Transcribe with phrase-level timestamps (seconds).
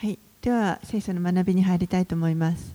[0.00, 2.72] はい、では聖書の学びに入りたいと思います。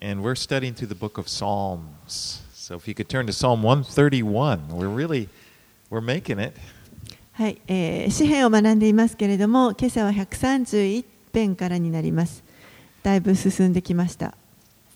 [0.00, 2.40] And we're studying through the book of Psalms.
[2.54, 5.28] So if you could turn to Psalm 131, we're really
[5.90, 6.58] we're making it.
[7.32, 12.42] はい、えー詩篇を学んでいますけれども、今朝は131編からになります。
[13.02, 14.34] だいぶ進んできました。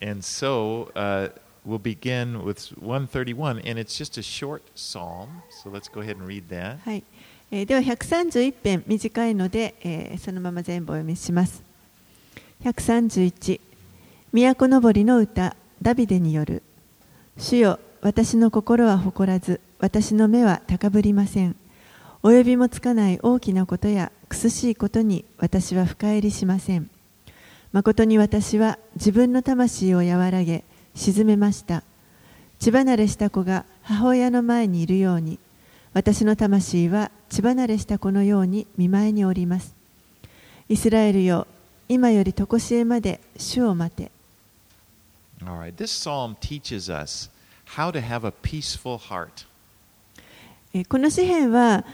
[0.00, 1.30] And so uh,
[1.66, 5.42] we'll begin with 131, and it's just a short psalm.
[5.62, 6.78] So let's go ahead and read that.
[6.78, 7.04] はい、
[7.50, 11.62] えでは131編短いので、えそのまま全部お読みします。
[12.64, 13.60] 131
[14.32, 16.62] 都のぼりの歌ダビデによる。
[17.38, 21.56] 主よ私の心は誇らず私の目は高ぶりません。
[22.22, 26.90] 及びもつかない大きなことや苦しいことに私は深入りしません。
[27.72, 31.82] 誠に私は自分の魂を和らげ沈めました。
[32.58, 35.38] 血離れした子が母親の前にいるように
[35.92, 39.74] 私の魂は血離れした子のように見舞いにおります
[40.68, 41.48] イスラエルよ
[41.88, 44.12] 今より常しえまで主を待て
[45.44, 45.74] right.
[45.74, 47.28] This psalm teaches us
[47.76, 49.46] how to have a peaceful heart.
[50.72, 51.84] えーこの詩篇は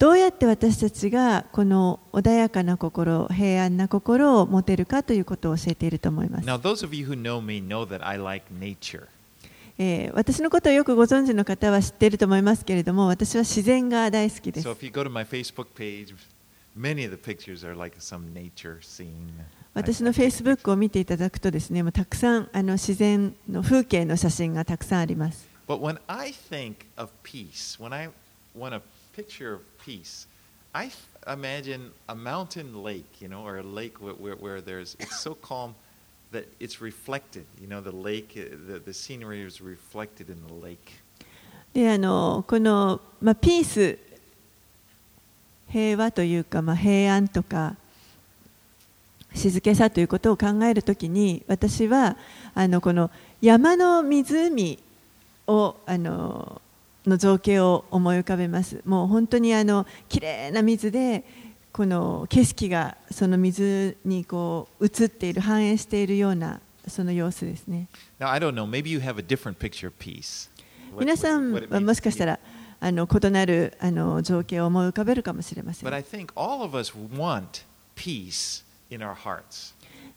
[0.00, 9.06] どうやって私たちがこの穏やかな心平安な心を持てるかということを教えていると思います、Now, those of you who know me know that I like nature.
[9.82, 14.68] えー、私のことをよくご存知の方は知っていると思いますけれども、私は自然が大好きです。
[19.74, 25.48] 私のフェイスブックを見ていただくとですね、もうたくさんあの自然の風景の写真がたくさんあります。
[36.32, 37.44] That it's reflected.
[37.60, 41.02] You know, the lake, the, the scenery is reflected in the lake.
[41.72, 43.98] であのこの、まあ、ピース
[45.70, 47.76] 平和というか、まあ、平安とか
[49.34, 52.18] 静けさということを考えるときに私は
[52.54, 54.78] あのこの山の湖
[55.46, 56.60] をあの
[57.06, 61.24] の造形を思い浮かべますもう本当にあの綺麗な水で
[61.72, 67.88] この景色がその水にこう映っている、反映しているようなその様子ですね。
[68.20, 68.28] Now,
[70.98, 72.38] 皆さんもしかしたら
[72.78, 75.88] あの異なるあの造形を思い浮かべるかもしれません。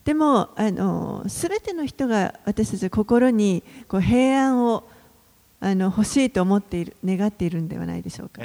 [0.04, 4.84] でも、すべての人が私たち心にこう平安を
[5.62, 8.42] あの欲しいと思っている、願っているんではないでしょうか。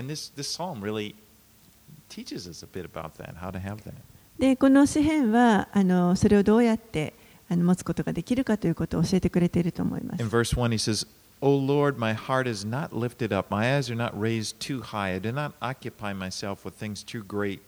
[2.11, 3.95] Teaches us a bit about that, how to have that.
[4.39, 7.13] でこの詩篇はあのそれをどうやって
[7.49, 11.07] あの持つことができるかということを教えてくれていると思います In verse 1, he says,
[11.43, 15.15] O Lord, my heart is not lifted up, my eyes are not raised too high,
[15.15, 17.61] I do not occupy myself with things too great,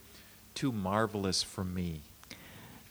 [0.54, 2.00] too marvelous for me.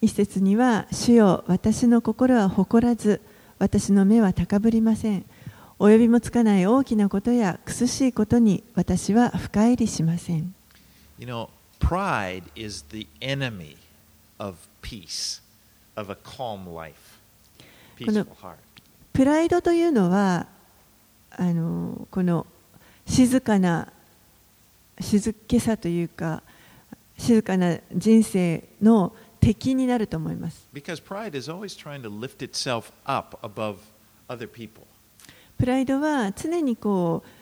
[0.02, 3.22] 一節には「主よ私の心は誇らず
[3.60, 5.26] 私の目は高ぶりません」
[5.78, 10.54] 「及びもつかない大きなことや苦しいことに私は深入りしません」
[11.22, 11.50] You know,
[11.80, 13.78] pride is the enemy
[14.40, 15.40] of peace,
[15.96, 17.20] of a calm life,
[17.96, 18.58] peaceful heart.
[19.14, 20.48] プライドというのは
[21.30, 22.48] あのこの
[23.06, 23.94] 静かな
[25.00, 26.42] 静けさというか
[27.20, 33.76] 静かな人生の敵になると思います Because pride is always trying to lift itself up above
[34.28, 34.88] other people.
[35.60, 37.41] プライドは常にこう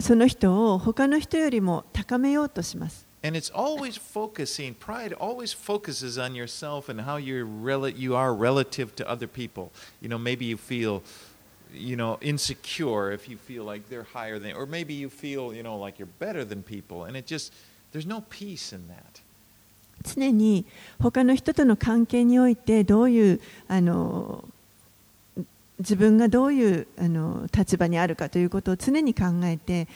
[0.00, 8.14] その人を他の人よりも高めようとします And it's always focusing, pride always focuses on yourself and how you're rel- you
[8.14, 9.72] are relative to other people.
[10.00, 11.02] You know, maybe you feel,
[11.74, 15.64] you know, insecure if you feel like they're higher than, or maybe you feel, you
[15.64, 17.06] know, like you're better than people.
[17.06, 17.52] And it just,
[17.90, 19.20] there's no peace in that.
[20.04, 20.64] 常に
[21.00, 24.44] 他の人との関係においてどういうあの
[25.78, 29.88] 自分がどういうあの立場にあるかということを常に考えて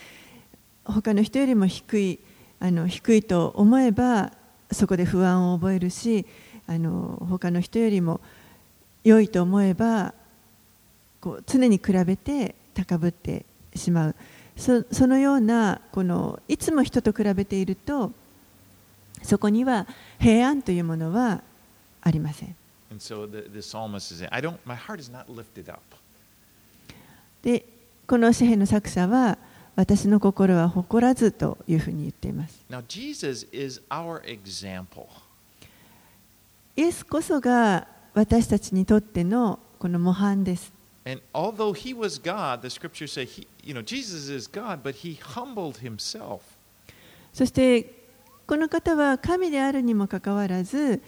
[0.84, 2.18] 他の人よりも低い
[2.60, 4.32] あの低いと思えば
[4.70, 6.24] そこで不安を覚えるし
[6.66, 8.20] あの他の人よりも
[9.04, 10.14] 良いと思えば
[11.20, 14.14] こう常に比べて高ぶってしまう
[14.56, 18.12] そそのようなこのいつも人と比べていると
[19.22, 19.86] そこには
[20.20, 21.42] 平安というものは
[22.00, 22.61] ありません。
[22.92, 25.80] And so the, the psalmist is saying, I don't, my heart is not lifted up.
[27.42, 27.64] で、
[28.06, 29.38] この詩篇の作者は、
[29.74, 32.62] 私の心は誇らずというふうに言っています。
[32.68, 35.06] Now, Jesus is our example.
[36.76, 40.70] イエスこそが私たちにとってのこの模範です。
[41.06, 45.18] And although he was God, the scriptures say, he, you know, Jesus is God, but he
[45.18, 46.40] humbled himself.
[47.32, 47.90] そして、
[48.46, 51.00] この方は神であるにもかかわらず、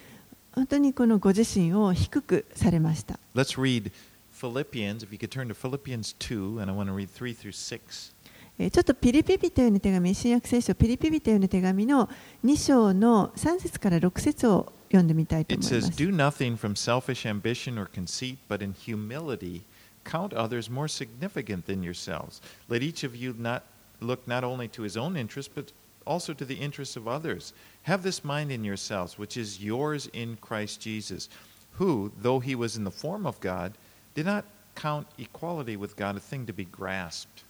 [0.55, 3.19] 本当にこのご自身を低くされました。
[3.35, 3.91] Let's read
[4.33, 5.03] Philippians.
[5.05, 8.13] If you could turn to Philippians 2, and I want to read 3 through 6.
[8.59, 12.09] えーちょっとピリピピというの手紙、新約聖書ピリピピというの手紙の
[12.45, 16.01] 2章の3節から6節を読んでみたいと It 思いま says, す。
[16.01, 19.63] Do nothing from selfish ambition or conceit, but in humility
[20.05, 22.41] count others more significant than yourselves.
[22.69, 23.63] Let each of you not
[24.01, 25.73] look not only to his own interest, but
[26.07, 27.53] also to the interests of others.
[27.83, 31.29] Have this mind in yourselves, which is yours in Christ Jesus,
[31.73, 33.73] who, though he was in the form of God,
[34.15, 37.45] did not count equality with God a thing to be grasped.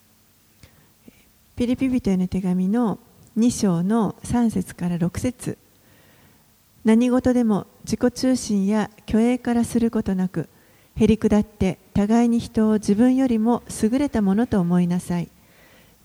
[1.55, 2.99] ピリピピというの手紙の
[3.37, 5.57] 2章の3節から6節
[6.83, 10.49] 何事でも自己中心や虚栄からすることなく
[10.97, 15.29] へり下って互いに人を自分よりも優れたものと思いなさい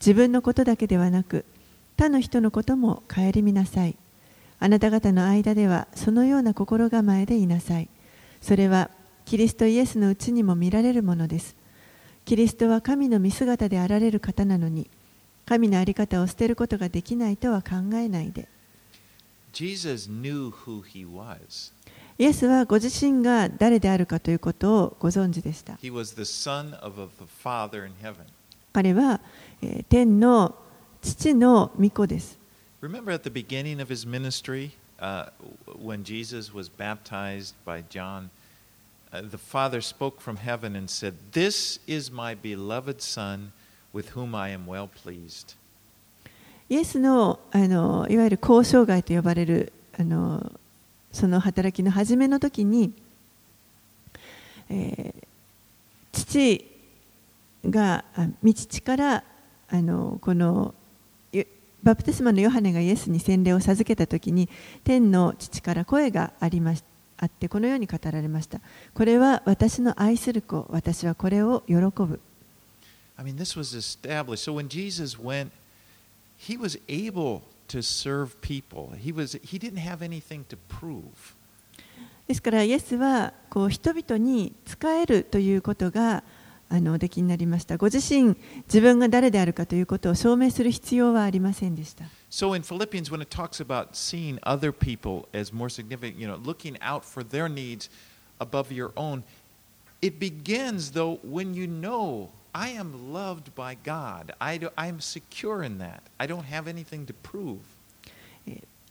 [0.01, 1.45] 自分のことだけではなく
[2.01, 3.95] 他の人のことも顧みなさい。
[4.59, 7.91] あなた方の間ではそのような心構えでいなさい。
[8.41, 8.89] それは
[9.27, 11.55] キリストイエスのうちにも見られるものです。
[12.25, 14.89] キリストは神の見姿であられる方なのに
[15.45, 18.49] 神の在り方を捨てることができないとは考えないで。
[19.53, 21.75] Jesus knew who he was.
[22.17, 25.75] イエスはご自身が誰であるかということをご存知でした。
[25.75, 28.25] He was the Son of, of the Father in heaven.
[28.73, 29.21] 彼は、
[29.61, 30.55] えー天の
[31.03, 32.39] 父の御子です
[32.83, 35.27] Remember at the beginning of his ministry, uh,
[35.79, 38.31] when Jesus was baptized by John,
[39.13, 43.53] uh, the Father spoke from heaven and said, This is my beloved Son
[43.93, 45.57] with whom I am well pleased.
[46.71, 50.53] イエスのあのいわゆる交渉外と呼ばれるあの
[51.13, 52.93] その働きの初めの時に、
[54.71, 55.31] えー
[56.13, 56.67] 父
[57.65, 59.25] があ御父から
[59.69, 60.80] あのこのゆ
[61.83, 64.49] バプテスマのヨハネがイエスに洗礼を授けた時に
[64.85, 66.85] 天の父から声がありまし
[67.23, 68.61] あってこのように語られました
[68.95, 72.21] これは私の愛する子私はこれを喜ぶ
[73.21, 74.43] I mean, this was established.
[74.45, 75.51] So when Jesus went,
[76.39, 78.95] he was able to serve people.
[78.99, 81.35] He, was, he didn't have anything to prove.
[82.27, 86.23] ですからイエスはこう人々に仕えるということが
[86.73, 88.37] あのおできになりましたご自身
[88.67, 96.37] 自分が誰であるかということを証明する必要はありませんでした So in Philippians, when it talks about seeing other people as more significant, you know,
[96.37, 97.91] looking out for their needs
[98.39, 99.25] above your own,
[100.01, 104.33] it begins though when you know I am loved by God.
[104.41, 106.03] I, do, I am secure in that.
[106.21, 107.59] I don't have anything to prove.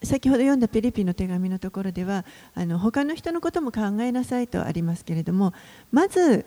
[0.01, 2.23] 先ほど読んだピリピの手紙のところでは
[2.55, 5.53] あの他の人のことも考えなさいとありますけれども
[5.91, 6.45] まず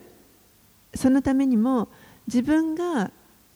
[0.94, 1.88] そのためにも
[2.26, 3.10] 自分が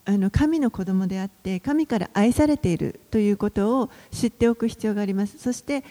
[0.05, 5.83] あの神の子供であって神から愛されているということを知っておく必要がありますそして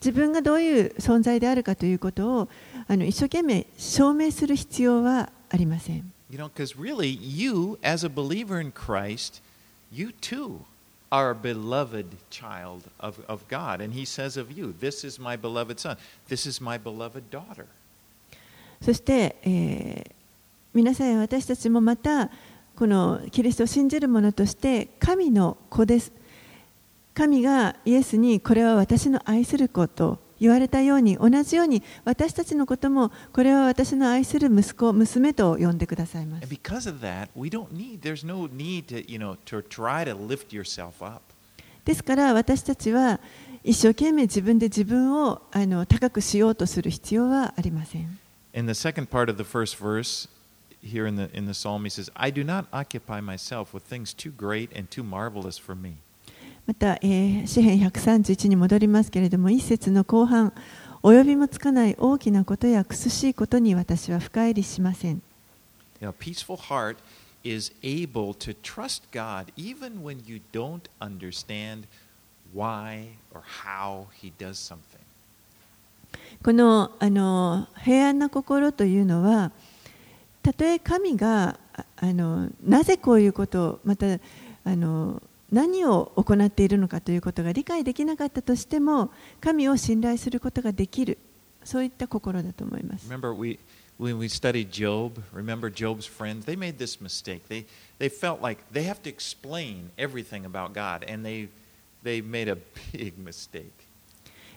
[0.00, 2.48] 自分がどういう存在であるかということを
[2.88, 9.42] あの一生懸命証明する必要はありません You know, because really, you, as a believer in Christ,
[9.92, 10.60] you too
[11.10, 13.80] are a beloved child of, of God.
[13.80, 15.96] And He says of you, This is my beloved son.
[16.28, 17.66] This is my beloved daughter.
[18.80, 20.19] そして、えー
[20.72, 22.30] 皆さんや私たちもまた
[22.76, 26.12] このキリストを信じる者として神の子です。
[27.12, 36.46] 神がイエスにこれは私の愛する子と言われたように同じように私たちのこともこれは私の愛する息子娘と呼んでくださいます。
[36.46, 40.56] Because of that, we don't need, there's no need to, you know, to try to lift
[40.56, 41.20] yourself up.
[41.84, 43.18] ですから私たちは
[43.64, 48.18] 一生懸命自分で自分をあの高くしようとする必要はありません。
[48.54, 50.28] In the second part of the first verse,
[50.82, 54.14] here in the, in the psalm, he says, I do not occupy myself with things
[54.14, 55.98] too great and too marvelous for me.
[56.66, 60.52] また、えー詩編131に戻りますけれども一節の後半
[61.02, 65.22] 及びもつかない大きなことや苦しいことに私は深入りしません
[66.00, 66.98] You know, a peaceful heart
[67.42, 71.84] is able to trust God even when you don't understand
[72.54, 75.00] why or how He does something.
[76.42, 79.50] このあの平安な心というのは
[80.42, 81.58] たとえ神が
[81.96, 84.06] あのなぜこういうことをまた
[84.64, 91.18] あの何を行っているのかということが理解できなかったとしても神を信頼することができる
[91.64, 93.08] そういった心だと思います。
[93.08, 93.58] Remember, we,
[93.98, 96.44] when we studied Job, remember Job's friends?
[96.46, 97.42] They made this mistake.
[97.48, 97.66] They,
[97.98, 101.48] they felt like they have to explain everything about God, and they,
[102.02, 102.56] they made a
[102.92, 103.89] big mistake.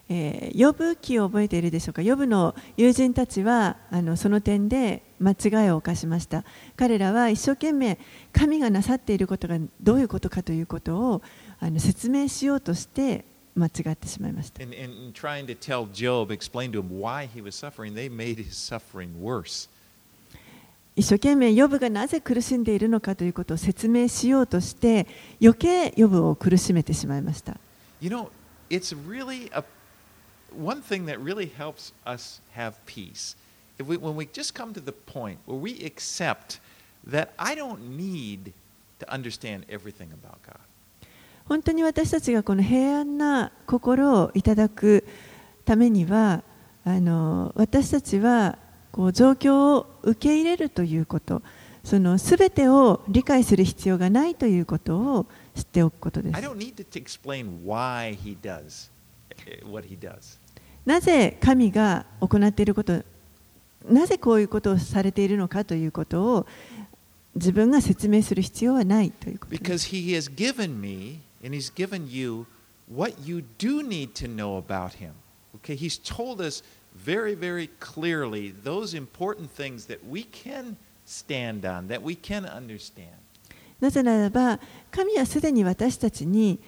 [0.09, 2.01] えー、ヨブ記を覚えているでしょうか？
[2.01, 6.43] ヨブの友人たちはあのその点で間違いを犯しました
[6.75, 7.97] 彼らは一生懸命
[8.33, 11.21] 神がなさっていることがどういうことかということを
[11.59, 13.23] あの説明しようとして
[13.55, 14.61] 間違ってしまいました。
[14.61, 18.57] And, and trying to tell Job, explain to him why he was suffering, they made his
[18.57, 19.69] suffering worse.
[20.95, 25.07] 一生懸命ヨブがなぜ苦しんでいるのかということを説明しようとして
[25.41, 27.57] 余計ヨブを苦しめてしまいました。
[28.01, 28.29] You know,
[28.69, 29.63] it's really a
[30.55, 33.35] one thing that really helps us have peace.
[33.79, 36.59] If we, when we just come to the point where we accept
[37.07, 38.53] that I don't need
[38.99, 40.59] to understand everything about God.
[41.45, 45.05] 本当に私たちがこの平安な心をいただく
[45.65, 46.41] ためには
[46.85, 48.57] あの私たちは
[48.93, 51.41] こう状況を受け入れるということ
[51.83, 56.41] その全てを理解する必要がないということを知っておくことで I
[60.21, 60.39] す
[60.85, 60.89] eh.
[60.89, 63.01] なぜ神が行っていること
[63.89, 66.45] なぜこういうことをされているのかということを
[67.35, 72.45] 自分が説明する必要はないということです Because he has given me and he's given you
[72.93, 75.11] what you do need to know about him.
[75.63, 76.63] Okay, he's told us
[76.95, 83.09] very, very clearly those important things that we can stand on, that we can understand.
[83.81, 84.59] なぜならば
[84.91, 86.59] 神はすでに私たちに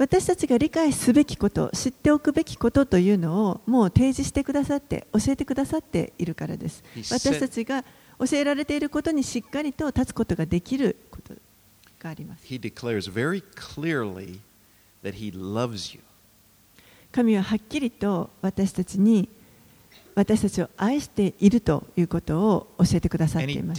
[0.00, 6.82] 私たちが理解すべきこと知っておくべきことというのをもう提示してくださって教えてくださっているからです。
[7.10, 7.84] 私たちが
[8.18, 11.34] 教えられていることにしっかりと立つことができること
[12.02, 12.46] があります。
[12.46, 14.38] He declares very clearly
[15.04, 16.00] that he loves you.
[17.12, 19.28] 神ははっきりと私たちに
[20.14, 23.78] 私たちを愛しているということを教えてくださっています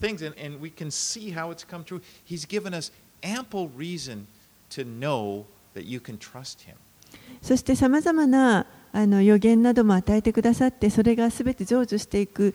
[0.00, 2.00] things, and, and we can see how it's come true.
[2.24, 2.90] He's given us
[3.22, 4.26] ample reason
[4.70, 6.74] to know that you can trust him.
[7.42, 12.54] そしてさまざまなあの予言なども与えてくださって、それがすべて成就していく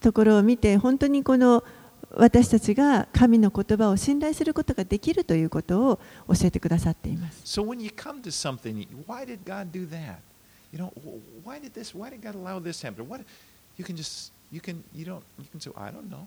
[0.00, 1.64] ところを見て、本当にこの
[2.12, 7.42] 私たちが神の言葉を信頼することができるということを教えてくださっています。
[7.44, 10.16] So when you come to something, why did God do that?
[10.72, 11.96] You know, wh- why did this?
[11.96, 13.06] Why did God allow this happen?
[13.08, 13.22] What?
[13.76, 16.24] You can just you can you don't you can say I don't know.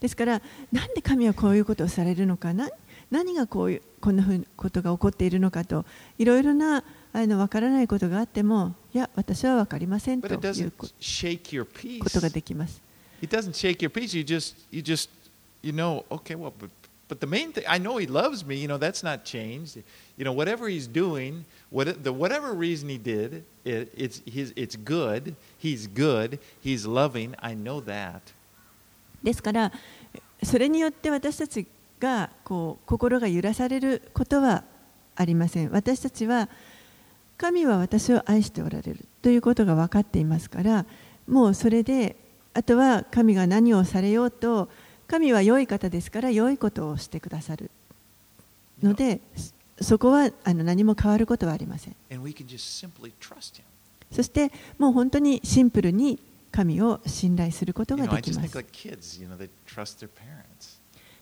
[0.00, 0.42] ですから、
[0.72, 2.68] なんで神はこういうことをされるのかな、
[3.10, 5.84] 何がこういうこんなふうなことが起こっているのかと、
[6.18, 6.82] いろいろな
[7.12, 12.02] あの分からないことがあっても、いや、私は分かりません But と it いう doesn't こ shake your peace.
[12.02, 12.80] ことができます。
[13.22, 14.16] It doesn't shake your peace.
[14.16, 15.10] You just, you just,
[15.62, 16.70] you know, okay, well, but,
[17.08, 18.56] but the main thing, I know he loves me.
[18.56, 19.82] You know, that's not changed.
[20.18, 24.74] You know, whatever he's doing, what, the whatever reason he did, it, it's his, it's
[24.74, 25.36] good.
[25.56, 26.40] He's good.
[26.60, 27.34] He's loving.
[27.38, 28.20] I know that.
[29.22, 29.72] ですから、
[30.42, 31.66] それによって私たち
[32.00, 34.64] がこう心が揺らされることは
[35.14, 35.70] ありません。
[35.70, 36.48] 私たちは
[37.36, 40.84] 神は私を愛しておられるということが分かっていますから、
[41.28, 42.16] もうそれで、
[42.54, 44.68] あとは神が何をされようと、
[45.06, 47.70] 神は良い方ですから、良いことをしてくださる
[48.82, 49.57] ので、no.
[49.80, 51.96] そこはあの何も変わることはありません。
[54.10, 56.18] そして、もう本当にシンプルに
[56.50, 58.64] 神を信頼することができます。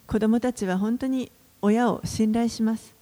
[0.07, 2.95] 子供たちは本当に親を信頼します。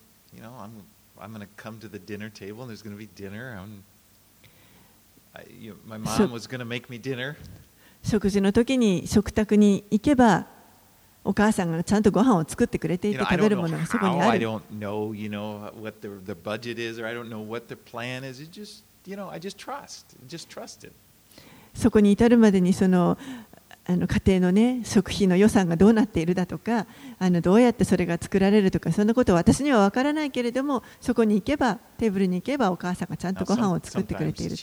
[8.02, 10.46] 食事の時に食卓に行けば、
[11.24, 14.46] お母さんがちゃんとご飯を作ってくれていて食べるものがそこにある。
[21.74, 23.18] そこに至るまでにその
[23.86, 26.86] あの家庭の、ね、食費の予算がどうなっているだとか
[27.18, 34.56] あのどうやってそれが作られるとかそんなことは私には分からないけれどもそこに行けばテーブルに行けばお母さんがちゃんとご飯を作ってくれている。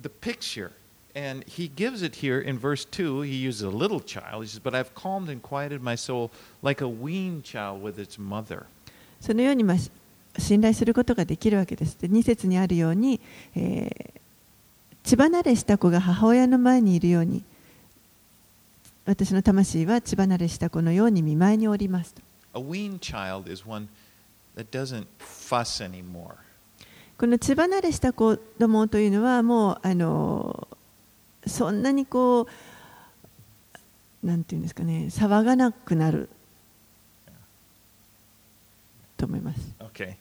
[0.00, 0.72] the picture.
[1.16, 3.22] And he gives it here in verse 2.
[3.22, 4.42] He uses a little child.
[4.42, 8.18] He says, But I've calmed and quieted my soul like a weaned child with its
[8.18, 8.66] mother.
[9.20, 9.90] そのようにまあし
[10.36, 11.96] 信頼することができるわけです。
[12.00, 13.20] で2節にあるように、
[13.54, 14.20] えー
[15.04, 17.44] 血離れした子が母親の前にいるように
[19.04, 22.22] 私の魂は血離れした子のように見舞いにおりますと
[22.54, 23.88] A weaned child is one
[24.56, 26.36] that doesn't fuss anymore.
[27.19, 30.69] この血離れした子供というのはもうあの
[31.45, 32.47] そんなにこ
[34.23, 36.29] うなんていうんですかね騒がなくなる
[39.17, 39.59] と思います。
[39.79, 40.15] Okay.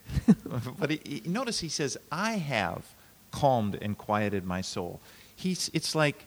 [0.80, 2.82] but he, notice he says, I have
[3.30, 4.98] calmed and quieted my soul.
[5.36, 6.24] He's, it's like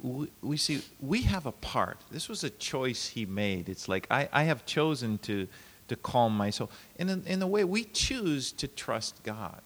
[0.00, 1.98] we, we see, we have a part.
[2.12, 3.68] This was a choice he made.
[3.68, 5.48] It's like, I, I have chosen to,
[5.88, 6.70] to calm my soul.
[6.98, 9.60] And in, in a way, we choose to trust God.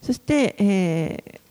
[0.00, 1.42] そして、えー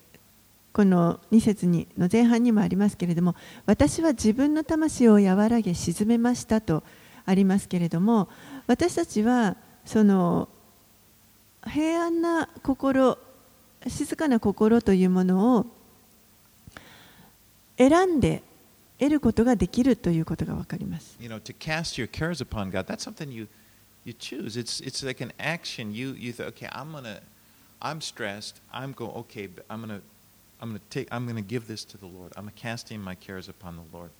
[0.73, 6.83] この2節にの前半にもありますけれども私は自分の魂を和らげ沈めましたと
[7.25, 8.29] ありますけれども
[8.67, 10.47] 私たちはその
[11.67, 13.17] 平安な心
[13.87, 15.65] 静かな心というものを
[17.77, 18.41] 選んで
[18.99, 21.17] 得ることができるということが分かります。
[21.19, 23.47] You know, to cast your cares upon God, that's something you,
[24.04, 24.56] you choose.
[24.56, 25.92] It's, it's like an action.
[25.94, 27.20] You, you think, okay, I'm going to,
[27.82, 28.60] I'm stressed.
[28.72, 30.04] I'm going, okay, but I'm going to,
[30.60, 32.32] I'm going to take, I'm going to give this to the Lord.
[32.36, 34.10] I'm casting my cares upon the Lord.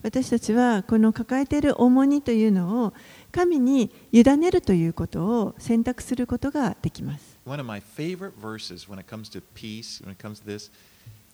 [0.00, 2.92] 私たちはこの抱えている重荷というのを
[3.32, 7.36] 神に委ねるということを選択することができます。
[7.44, 10.70] One of my favorite verses when it comes to peace, when it comes to this,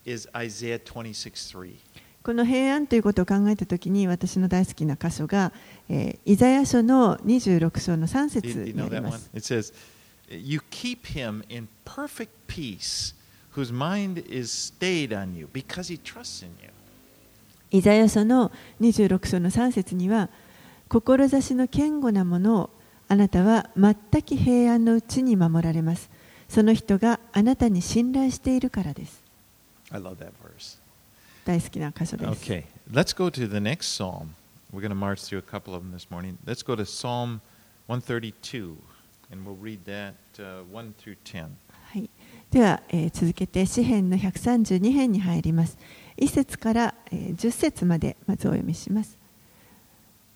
[0.07, 1.75] is Isaiah 26:3.
[2.24, 5.54] この平安ということを考えたときに私の大好きな箇所が、
[5.90, 8.74] イザヤ書の26章の3節に
[9.18, 9.30] す。
[17.72, 20.30] イザヤ書の26章の3節には
[20.88, 22.70] 志の堅固なものを
[23.08, 26.10] あなたは全く平安のうちに守られます。
[26.48, 29.22] その人があなたに信頼しているからです。
[31.50, 32.52] 大好きな箇所です。
[32.52, 34.36] Okay, let's go to the next psalm.
[34.72, 36.38] We're going to march through a couple of them this morning.
[36.46, 37.42] Let's go to Psalm
[37.88, 38.78] 132,
[39.32, 41.48] and we'll read that uh, 1 through 10.
[41.92, 42.08] はい、
[42.52, 45.76] では、えー続けて詩編の132編に入ります。
[46.18, 49.18] 1節から、えー10節までまずお読みします。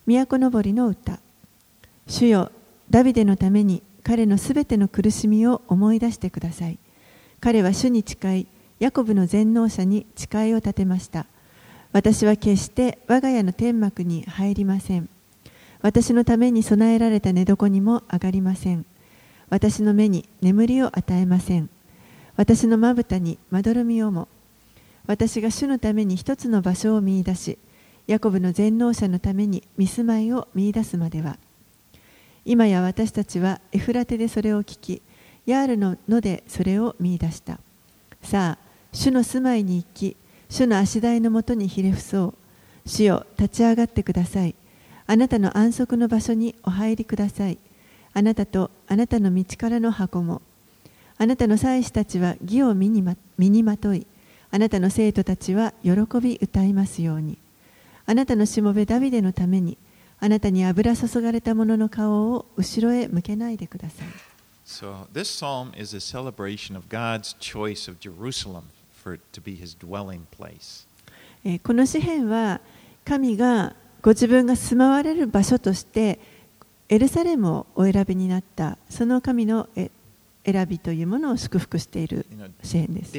[0.08, 1.20] 都のぼりの歌
[2.08, 2.52] 主よ
[2.90, 6.80] ダビデのために彼のすべての苦しみを思い出してください。
[7.40, 8.48] 彼は主に誓い、
[8.84, 11.26] ヤコブの全能者に誓いを立てました。
[11.94, 15.08] 私は決して我が家の天幕に入りません。
[15.80, 18.86] 私のために備えられた寝床にも上がりません。
[19.50, 21.70] 私の目に眠りを与えません。
[22.36, 24.28] 私のまぶたにまどろみをも。
[25.08, 27.58] 私が主のために一つの場所を見出し、
[28.08, 31.38] ヤコブの全能者のために見住まいを見出すまでは。
[32.44, 35.02] 今や私たちはエフラテでそれを聞き、
[35.46, 37.62] ヤールの野でそれを見出した。
[38.22, 38.63] さあ、
[38.94, 40.16] 主の住まいに行き、
[40.50, 42.90] 主の足台のもとにひれ伏そう。
[42.90, 44.56] 主よ、立ち上がってください。
[45.08, 47.58] あなたの安息の場所にお入りください。
[48.14, 50.42] あなたとあなたの道からの箱も。
[51.18, 54.06] あなたの祭司たちは義を身にま身にまとい、
[54.52, 57.40] あなたの生徒たちは喜び歌いますように。
[58.06, 59.78] あなたのしもべダビデのために、
[60.20, 64.08] あなたに油注がれた者の顔を後ろへ向けないでください。
[64.66, 68.64] So, this psalm is a celebration of God's choice of Jerusalem
[71.64, 72.62] この詩篇は
[73.04, 76.20] 神がご自分が住まわれる場所として
[76.88, 79.68] エルサレムをお選びになったその神の
[80.46, 82.26] 選びというものを祝福している
[82.64, 83.14] 詩篇です。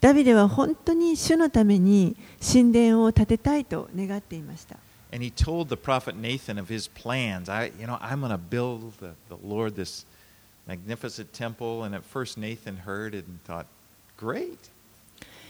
[0.00, 4.76] ダビデは本当に主のために神殿を建てたいと願っていました。
[5.12, 7.48] And he told the prophet Nathan of his plans.
[7.48, 9.76] I, you know, I'm going to build the, the Lord
[10.67, 11.83] magnificent temple.
[11.83, 13.65] And at first Nathan heard it and thought,
[14.17, 14.57] great.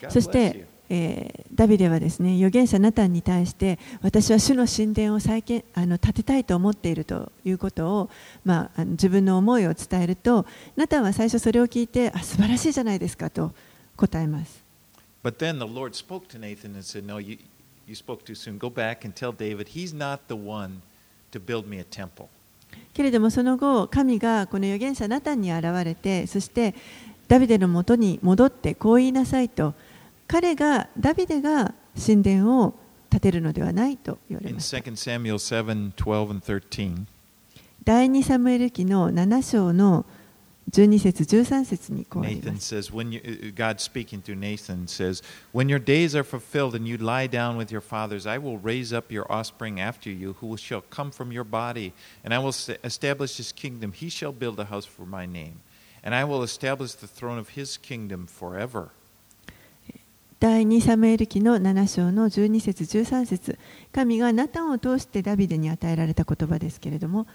[0.01, 8.09] God そし bless て you.、えーダビデはですね預言者ナタンに対して私は主の神殿を再建あの建てたいと思っているということを、
[8.45, 10.45] まあ、あの自分の思いを伝えると
[10.77, 13.51] ナタンは最初それを聞いてあ素晴らしいじゃないですかと
[13.97, 14.63] 答えます。
[15.21, 17.37] But then the Lord spoke to Nathan and said, No, you,
[17.85, 18.57] you spoke too soon.
[18.57, 20.81] Go back and tell David he's not the one
[21.33, 22.29] to build me a temple.
[22.92, 26.74] けれどもその後神がこの預言者ナタンに現れてそして
[27.28, 29.74] ダビデのもとに戻ってこう言いなさいと
[30.26, 32.74] 彼がダビデが神殿を
[33.10, 37.04] 建てるのではないと言われ In ました2 Samuel 7 12 and 13,
[37.84, 40.04] 第2サムエル記の7章の
[40.70, 45.22] 12節13節にこうあり Nathan ます says, when you, uh, God speaking through Nathan says,
[45.52, 48.96] When your days are fulfilled and you lie down with your fathers, I will raise
[48.96, 51.92] up your offspring after you, who shall come from your body,
[52.24, 53.92] and I will establish his kingdom.
[53.92, 55.60] He shall build a house for my name,
[56.02, 58.90] and I will establish the throne of his kingdom forever.
[60.40, 63.58] 第2サムエル記の7章の12節13節
[63.92, 67.26] 神がナタンを通してダビデに与えられた言葉ですけれども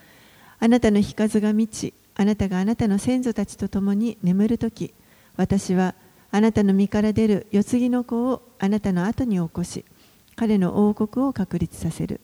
[0.59, 4.93] あなたの日数が満ちあなたがあなたの先祖たちと共に眠るとき
[5.37, 5.95] 私は
[6.31, 9.85] あなたの身から出る世継ぎの子をあなたの後に起こし
[10.35, 12.19] 彼の王国を確立させる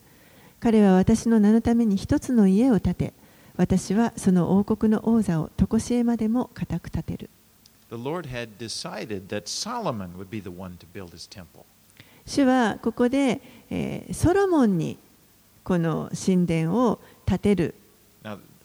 [0.60, 3.12] 彼は私の名のために一つの家を建て
[3.56, 7.30] 私はその王国の王座を常しえまでも固く建てる
[7.88, 11.64] The Lord had decided that Solomon would be the one to build his temple.
[12.26, 14.98] 主はここで、えーソロモンに
[15.64, 17.74] この神殿を建てる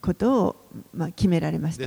[0.01, 0.55] ことを、
[0.93, 1.85] まあ、決められました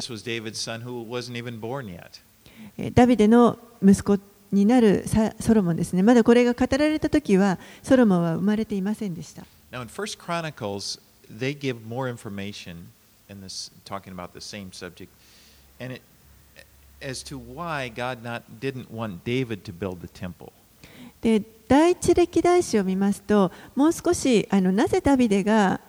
[2.94, 4.18] ダビデの息子
[4.52, 12.92] になるサソロモンですねまだこれが語られた時はソロモンは生まれていませんでした Now, in First Chronicles, they give more information
[13.28, 15.08] in this, talking about the same subject,
[15.80, 16.02] and it,
[17.02, 20.52] as to why God not didn't want David to build the temple.
[21.20, 25.80] で第一歴代史を見ますともう少しあのなぜダビデが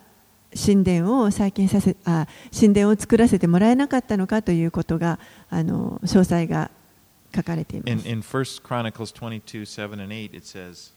[0.55, 6.71] 神殿を再建させあ神殿を作らせてもらえなかったのかということがあの詳細が
[7.35, 8.09] 書かれていま In, す。
[8.09, 10.91] in 1 Chronicles 22, 7 and 8, it says,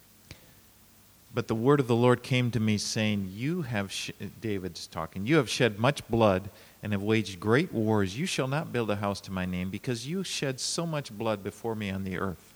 [1.35, 3.93] But the word of the Lord came to me, saying, You have,
[4.41, 6.51] David's talking, you have shed much blood
[6.83, 8.17] and have waged great wars.
[8.17, 11.43] You shall not build a house to my name, because you shed so much blood
[11.43, 12.55] before me on the earth.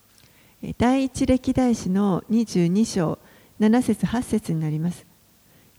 [0.62, 3.18] え第一歴代史の22章
[3.60, 5.11] 7節8節になります。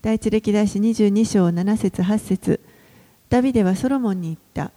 [0.04, 2.60] 第一歴代史22章7節8節
[3.30, 4.70] ダビデはソロモンに言った。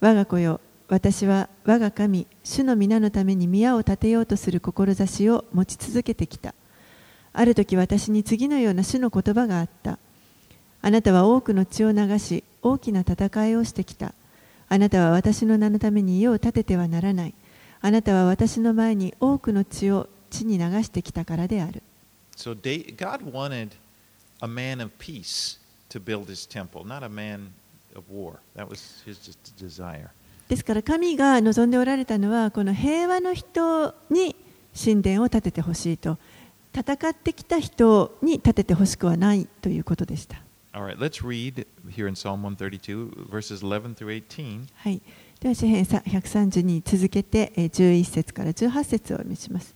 [0.00, 6.54] 我が子よ、私は我が神、主の皆のために宮を建てようとする志を持ち続けてきた。
[7.34, 9.98] ある時私に次のような主の言葉があった。
[10.80, 14.14] あなたは多くの血を流し、大きな戦いをしてきた。
[14.70, 17.34] あなたは私の名のために家を建ててはならない。
[17.82, 21.82] あなたは私の前に多くの血を地に流してきたからである。
[22.34, 22.54] So
[22.96, 23.81] God wanted
[30.48, 34.34] ですから神が望んでおられたのはこの平和の人に
[34.76, 36.18] 神殿を建ててほしいと
[36.74, 40.42] 戦ってきた人に建ててほしくはないということでした。
[45.40, 49.74] では詩篇130に続けて11節から18節を読みします。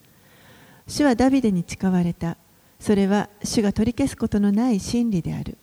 [0.87, 2.37] 主はダビデに誓われた。
[2.81, 5.57] それは主が取り消すことのない真理である。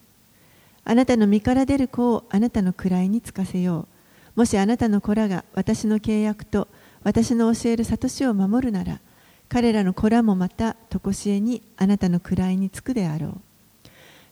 [0.85, 3.87] あなたの身から出る子をあなたの位につかせよ
[4.35, 4.39] う。
[4.39, 6.67] もしあなたの子らが私の契約と
[7.03, 8.99] 私の教える諭しを守るなら、
[9.47, 13.33] 彼らの子らもまた常しえにあなたの位につくであろう。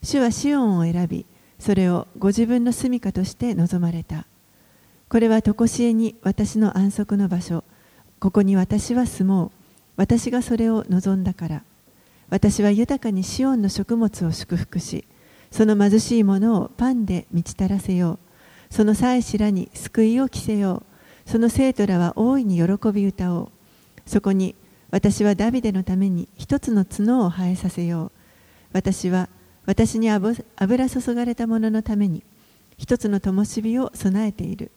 [0.04, 1.26] 主はシオンを選び、
[1.60, 4.26] それをご自分の住処として望まれた。
[5.10, 7.64] これは常しえに私の安息の場所。
[8.20, 9.52] ここに私は住もう。
[9.98, 11.64] 私がそれを望んだから。
[12.32, 15.04] 私は豊かにシオンの食物を祝福し、
[15.52, 18.74] その貧しい者をパンで満ち足らせよう。
[18.74, 20.84] その妻子らに救いを着せよ
[21.28, 21.30] う。
[21.30, 23.50] その生徒らは大いに喜び歌おう。
[24.06, 24.56] そこに
[24.92, 28.12] 私はダビデのために一つの角を生えさせよう。
[28.72, 29.28] 私は
[29.66, 32.24] 私に油注がれた者のために
[32.78, 34.72] 一つの灯火を備えている。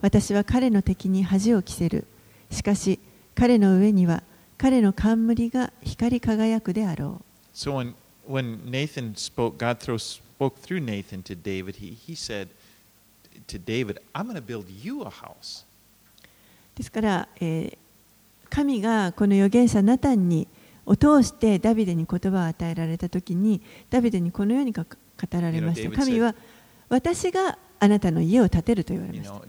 [0.00, 2.06] 私は彼の敵に恥を着せる。
[2.52, 3.00] しかし
[3.34, 4.22] 彼の上には
[4.62, 7.24] 彼の冠が光り輝くであろう。
[7.52, 7.94] So when,
[8.28, 12.46] when Nathan spoke, God throw, spoke through Nathan to David, he, he said
[13.48, 15.66] to David, I'm going to build you a house.
[16.76, 17.78] ですから、えー
[18.52, 20.46] 神がこの預言者ナタンに
[20.84, 24.96] を通してダビデに言葉を与えられた時にダビデにこのようにか語
[25.40, 26.34] られました know, 神は
[26.90, 29.42] 私があなたの家を建てると言われました know,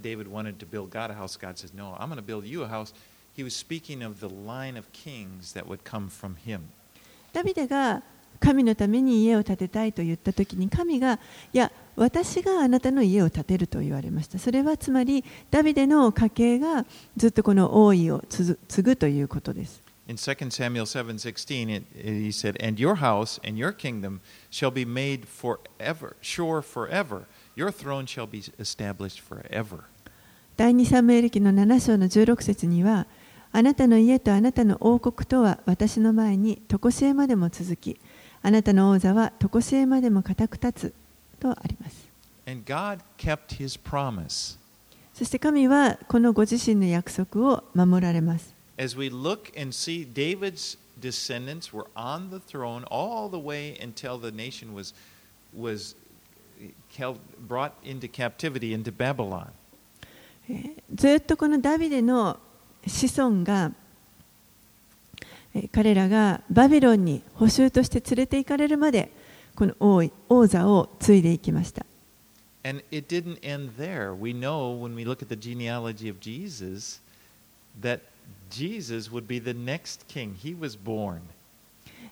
[2.45, 2.93] you a house.
[3.35, 6.61] He was speaking of the line of kings that would come from him.
[7.33, 8.03] ダビデが
[8.39, 24.19] 神のために家を建てたいと言った時に神がいや私があなたの家を建てると言われましたそれはつまりダビデの家系がずっとこの王位を継ぐ継ぐということです In 2 Samuel 7:16, it, it, he said, "And your house and your kingdom
[24.51, 27.23] shall be made forever, sure forever.
[27.55, 29.85] Your throne shall be established forever."
[30.57, 33.07] 第2サムエル記の7章の16節には
[33.55, 37.99] あなたの家とあなたの王国とは私の前に常しえまでも続き
[38.41, 40.93] あなたの王座は常しえまでも固く立つ
[41.39, 42.07] とあります
[42.47, 44.57] And God kept his promise.
[45.13, 53.77] そして神はこのご自身の約束を守られます As we look and see David's descendants were on the throne all the way
[53.79, 54.95] until the nation was
[55.55, 55.95] was
[57.47, 59.49] brought into captivity into Babylon.
[60.49, 62.39] えーずっとこのダビデの
[62.85, 63.71] 子孫が
[65.55, 69.11] え彼らがバビロンに捕囚として連れて行かれるまで
[69.55, 71.85] この王王座を継いでいきました。
[72.65, 74.15] And it didn't end there.
[74.15, 77.01] We know when we look at the genealogy of Jesus
[77.81, 77.99] that
[78.49, 80.35] Jesus would be the next king.
[80.41, 81.21] He was born.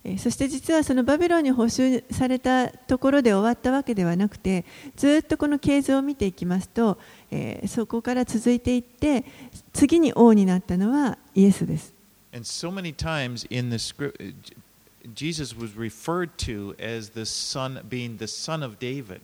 [0.04, 6.98] えーそして実はそのバビロンに捕囚されたところで終わったわけではなくてずっとこの系図を見ていきますと、
[7.30, 9.24] えーそこから続いていって
[9.74, 11.94] 次に王になったのはイエスです。
[12.34, 14.34] And so many times in the script,
[15.14, 19.22] Jesus was referred to as the son, being the son of David.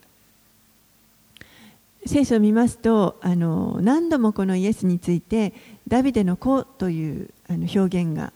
[2.06, 5.54] 聖書を見ますとあの何度もこのイエスについて
[5.88, 8.32] ダビデの子というあの表現が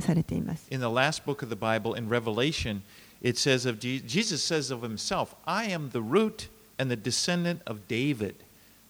[0.00, 0.66] されています。
[0.70, 2.80] In the last book of the Bible, in Revelation,
[3.22, 7.58] it says of Je- Jesus says of himself, "I am the root and the descendant
[7.70, 8.34] of David,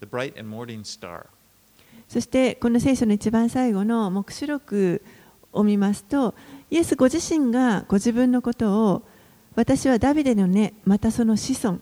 [0.00, 1.26] the bright and morning star."
[2.08, 5.00] そしてこの聖書の一番最後の黙示録
[5.52, 6.34] を見ますと
[6.70, 9.02] イエスご自身がご自分のことを
[9.54, 11.78] 私はダビデの根またその子孫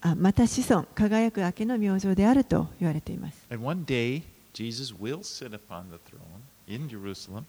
[0.00, 6.20] あまた子孫輝く明けの明星であると言われています And one day, Jesus will sit upon the throne
[6.68, 7.44] in Jerusalem,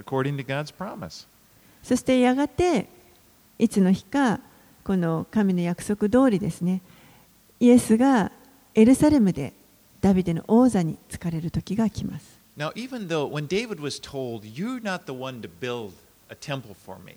[0.00, 1.26] according to God's promise.
[1.82, 2.86] そしてやがて
[3.58, 4.40] いつの日か
[4.84, 6.82] この神の約束通りですね
[7.58, 8.32] イエスが
[8.74, 9.52] エルサレムで
[10.00, 15.92] ダビデの王座に就かれる時が来ます Now, even though when David was told, You're not the one to build
[16.28, 17.14] a temple for me,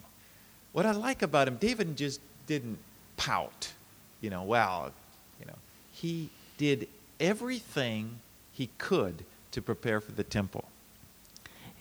[0.71, 2.77] what I like about him, David just didn't
[3.17, 3.73] pout.
[4.21, 4.91] You know, well,
[5.39, 5.55] you know,
[5.91, 6.87] he did
[7.19, 8.19] everything
[8.53, 10.63] he could to prepare for the temple.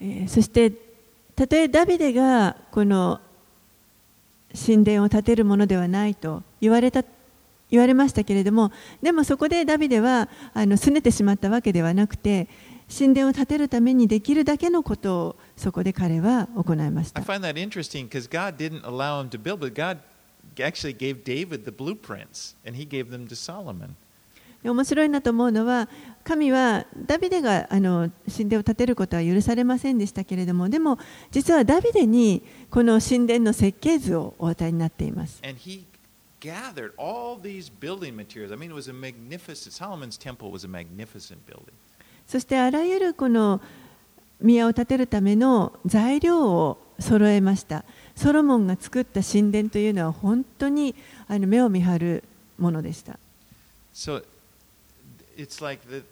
[0.01, 0.73] えーそして
[1.43, 3.21] たとえダビデがこの
[4.55, 7.03] 神殿を建てるものではないと言われ,た
[7.69, 8.71] 言われましたけれども
[9.03, 12.47] でもそこでダビデはあの拗ねてしまったわけではなくて
[12.97, 17.21] 神殿を建てるためにできるだけのことをそこで彼は行いました。
[24.63, 25.89] で面白いなと思うのは
[26.25, 30.99] 神はダビデがあの神殿を建てることは許されませんでしたけれどもでも
[31.31, 35.43] 実はダビデにこの神殿の設計図をお与えになっています
[36.43, 38.53] gathered all these building materials.
[38.53, 41.73] I mean, it was a magnificent, Solomon's temple was a magnificent building.
[42.27, 43.61] そしてあらゆるこの
[44.41, 47.85] 宮を建てるための材料を揃えました。
[48.17, 50.95] ソロモンが作った神殿というのは本当に
[51.29, 52.25] あの目を見張る
[52.59, 53.19] ものでした。
[53.95, 54.25] So
[55.38, 56.04] it's like the,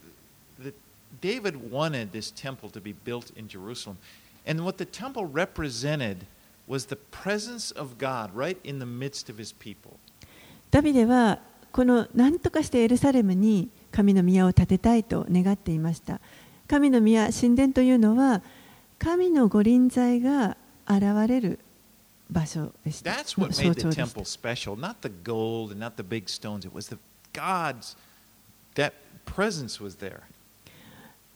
[0.59, 0.73] the,
[1.21, 3.97] David wanted this temple to be built in Jerusalem.
[4.45, 6.25] And what the temple represented
[6.67, 9.97] was the presence of God right in the midst of his people.
[10.71, 11.39] ダビデは
[11.71, 16.19] この何とかしてエルサレムに神の宮を建てたいと願っていました。
[16.67, 18.41] 神の宮、神殿というのは
[18.97, 20.57] 神の御臨在が
[20.87, 21.59] 現れる
[22.29, 23.11] 場所でした。
[23.11, 26.27] That's what 象 made the 徴でした temple special, not the gold and not the big
[26.27, 26.65] stones.
[26.65, 26.97] It was the
[27.33, 27.95] God's,
[28.75, 28.93] that
[29.34, 30.20] presence was there.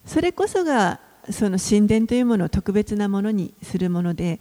[0.07, 4.41] それこそがその神殿というものを特別なものにするもので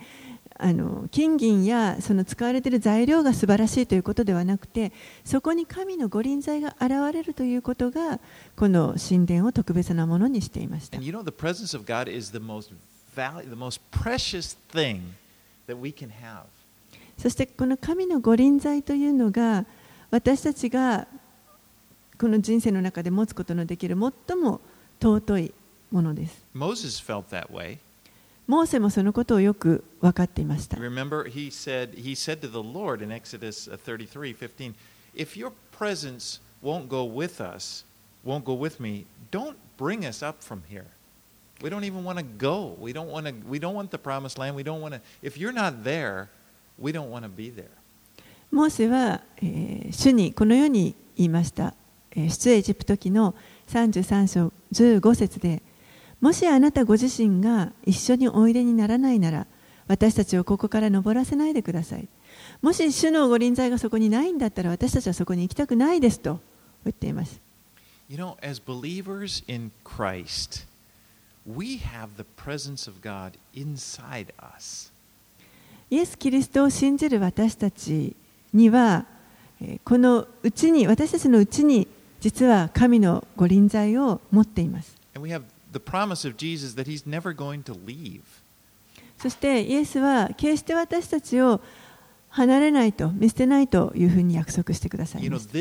[0.58, 4.92] あの金銀やその使われている材料が素晴らしいということではなくて
[5.24, 8.20] そこに神の御臨在が現れるということが
[8.56, 12.72] この神殿を特別なものにしていました And you know, the presence of God is the most
[13.16, 15.02] value, the most precious thing
[15.68, 16.44] that we can have.
[17.18, 19.66] そしてこの神の御臨在というのが
[20.12, 21.08] 私たちが
[22.24, 24.62] この人生の中で持つことのできる最も
[25.02, 25.54] 尊い
[25.92, 27.80] ものです Moses felt that way.
[28.48, 34.74] モーセもそのことをよく分かっていました Remember, he said, he said to the Lord in Exodus uh, 33 15,
[35.14, 37.84] If your presence won't go with us,
[38.24, 40.86] won't go with me, don't bring us up from here.
[41.62, 42.78] We don't even want to go.
[42.80, 44.56] We don't want to, we don't want the promised land.
[44.56, 46.30] We don't want to, if you're not there,
[46.80, 47.68] we don't want to be there.
[48.50, 51.83] モーセは、えー主にこのように言いました、えー
[52.16, 53.36] 出エジプト記の
[53.70, 55.62] 33章15節で
[56.22, 59.48] もしあなたご自身が一緒においでにならないなら
[59.88, 62.08] 私たちをここから登らせないでください
[62.62, 66.40] もし主のご臨在がそこにないんだったら私たちはそこに行きたくないですと
[66.86, 67.40] 言っています
[68.10, 70.66] You know, as believers in Christ,
[71.48, 74.92] we have the presence of God inside us.
[75.90, 78.16] イエス・キリストを信じる私たち
[78.54, 79.06] には
[79.62, 81.88] えーこのうちに私たちのうちに
[82.24, 84.96] 実は神の御臨在を持っています。
[89.18, 91.60] そしてイエスは決して私たちを
[92.30, 95.52] 離れないと見捨てないというふうに約束してくださいました。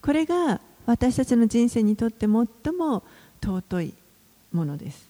[0.00, 2.46] これが私たちの人生にとって最も
[3.42, 3.94] 尊い
[4.52, 5.08] ものです。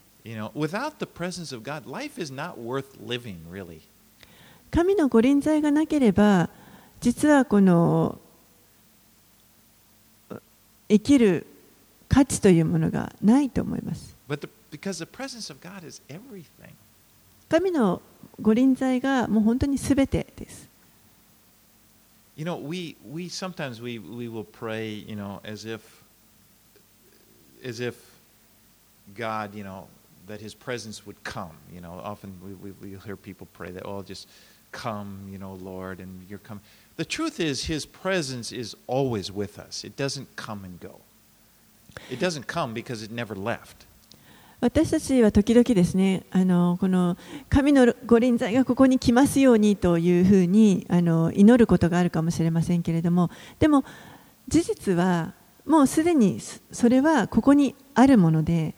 [4.71, 6.49] 神の御臨在がなければ、
[7.03, 8.19] 実はこの
[10.89, 11.47] 生きる
[12.09, 14.15] 価値というものがないと思います.
[17.49, 18.01] 神の
[18.41, 20.69] ご臨在がもう本当にすべてです。
[22.37, 25.81] You know, we, we sometimes we, we will pray, you know, as if
[27.65, 27.95] as if
[29.15, 29.87] God, you know,
[30.29, 31.51] that His presence would come.
[31.75, 34.29] You know, often we, we, we hear people pray that, oh, just
[34.73, 36.63] come, you know, Lord, and you're coming.
[36.97, 39.85] The truth is, His presence is always with us.
[39.85, 41.01] It doesn't come and go.
[42.11, 43.87] It doesn't come because it never left.
[44.61, 47.17] 私たちは時々ですね、あのこの
[47.49, 53.29] 神のご臨在がここに来ますようにというふうにあの祈ることがあるかもしれませんけれども、
[53.59, 53.85] でも
[54.47, 55.33] 事実は
[55.67, 56.39] もうすでに
[56.71, 58.75] それはここにあるもので、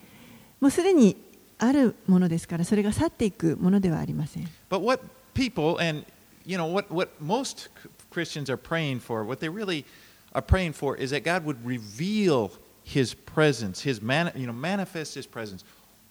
[0.58, 1.16] もうすでに
[1.58, 4.48] あるものですから、それが去っていくものではありません。
[4.70, 6.06] But what people and
[6.46, 7.68] you know what what most
[8.13, 9.85] Christians are praying for, what they really
[10.33, 12.51] are praying for is that God would reveal
[12.83, 15.63] his presence, his man, you know, manifest his presence.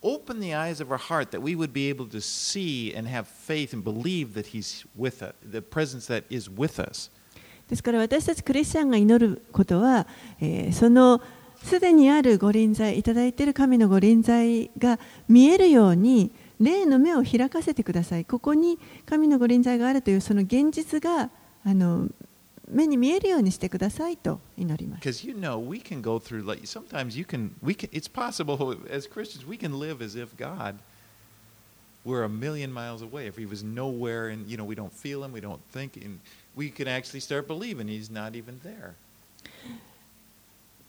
[0.02, 3.26] Open the eyes of our heart that we would be able to see and have
[3.26, 7.10] faith and believe that he's with us, the presence that is with us.
[7.68, 10.06] ですから私たちクリスチャンが祈ることは、
[10.40, 11.20] えーその
[11.62, 16.30] すでにあるご臨在いただいている神のご臨在が見えるように
[16.60, 21.30] 霊の目を開かせてくださいここに神のご臨在があるというその現実が
[21.65, 22.09] あの
[22.69, 25.03] 目に見えるようにしてくださいと祈ります。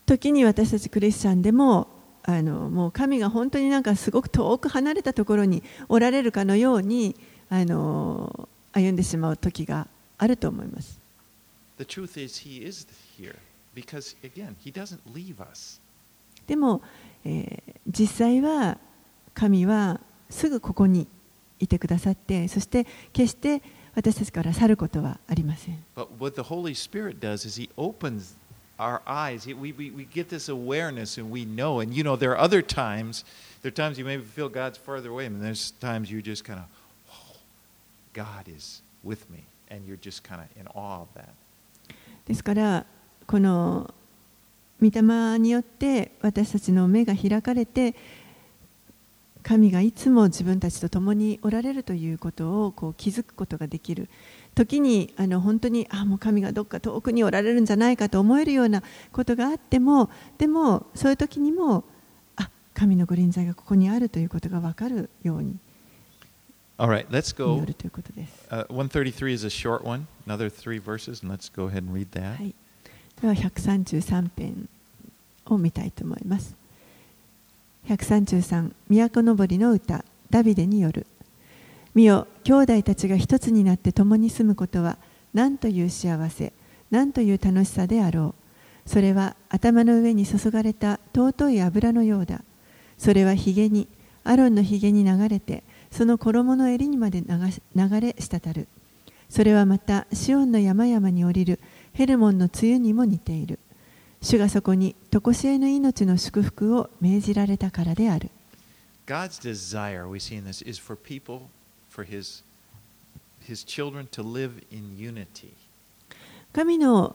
[0.06, 1.88] 時に私たちクリスチャンでも、
[2.24, 7.16] あのもう神が本当になんかすごく遠く離れたところにおられるかのように、
[7.48, 9.86] あの歩んでしまう時が。
[10.24, 10.98] あると思います。
[11.78, 12.86] The truth is he is
[13.18, 13.36] here
[13.74, 15.80] because again, he doesn't leave us.
[16.46, 16.82] でも、
[17.24, 18.78] えー実際は
[19.34, 21.06] 神はすぐここに
[21.60, 23.62] いてくださってそして決して
[23.94, 28.34] 私たちから去ることはありません But what the Holy Spirit does is He opens
[28.78, 29.46] our eyes.
[29.46, 31.80] We, we, we get this awareness and we know.
[31.80, 33.24] And you know, there are other times,
[33.62, 36.58] there are times you maybe feel God's farther away, and there's times you just kind
[36.58, 36.64] of,
[37.12, 37.36] oh,
[38.12, 39.44] God is with me.
[42.26, 42.86] ですから
[43.26, 43.92] この
[44.80, 47.94] 御霊によって私たちの目が開かれて
[49.42, 54.08] 神がいつも自分たちと共におられるということをこう気づくことができる
[54.54, 58.82] 時にあの本当にあもう神がどっか遠くにおられるんじゃないかと思えるような
[59.12, 60.08] ことがあっても
[60.38, 61.84] でもそういう時にも
[62.36, 65.56] あ神のご臨在がここにあるということが分かるように
[66.76, 67.64] All right, let's 祈 go.
[67.64, 68.48] るということです。
[68.50, 72.36] Uh, 133 is a short one, another three verses, and let's go ahead and read that.
[72.36, 72.54] はい、
[73.20, 74.68] では133編
[75.46, 76.54] を見たいと思います。
[77.88, 81.06] 133都のぼりの歌ダビデによる
[81.94, 84.96] 見よ兄弟たちが一つになって共に住むことは
[85.32, 86.52] 何という幸せ
[86.90, 88.34] 何という楽しさであろ
[88.86, 92.42] うそれは頭の上に注がれた尊い油のようだ
[92.98, 93.86] それはひげに
[94.24, 95.62] アロンのひげに流れて
[95.94, 98.66] その衣の襟にまで流れ滴る。
[99.28, 101.60] それはまたシオンの山々に降りる
[101.92, 103.60] ヘルモンの梅雨にも似ている。
[104.20, 108.30] 主がそこに常しえの命の祝福を命じられたからである。
[109.06, 111.42] God's desire, we see in this, is for people,
[111.90, 112.42] for His,
[113.46, 115.52] his children to live in unity.
[116.52, 117.14] 神の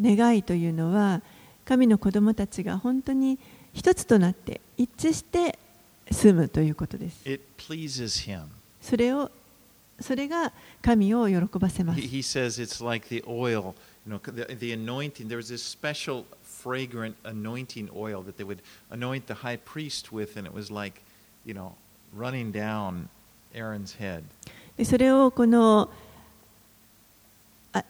[0.00, 1.20] 願いというのは
[1.64, 3.40] 神の子供たちが本当に
[3.72, 5.58] 一つとなって一致して
[6.10, 8.46] 住むということです It pleases Him.
[8.80, 9.30] それを
[10.00, 13.74] それが神を喜ばせます He, says it's like the oil,
[14.06, 15.28] you know, the, the anointing.
[15.28, 18.58] There was this special fragrant anointing oil that they would
[18.90, 21.00] anoint the high priest with, and it was like,
[21.44, 21.74] you know,
[22.12, 23.08] running down
[23.54, 24.24] Aaron's head.
[24.76, 25.88] でそれをこの
[27.72, 27.84] あ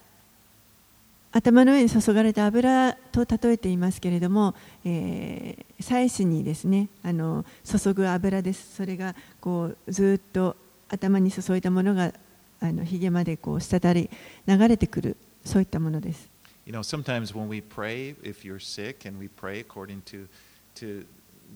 [1.37, 4.55] 頭の上に注がれた油と例えていますけれども、
[4.85, 10.57] えー祭司にですねあの注ぐ油ですそれがこうずっと
[10.89, 12.13] 頭に注いだものが
[12.61, 14.09] あのひげまでこう滴り
[14.47, 16.29] 流れてくるそういったものです
[16.67, 20.27] You know, sometimes when we pray, if you're sick and we pray according to,
[20.77, 21.05] to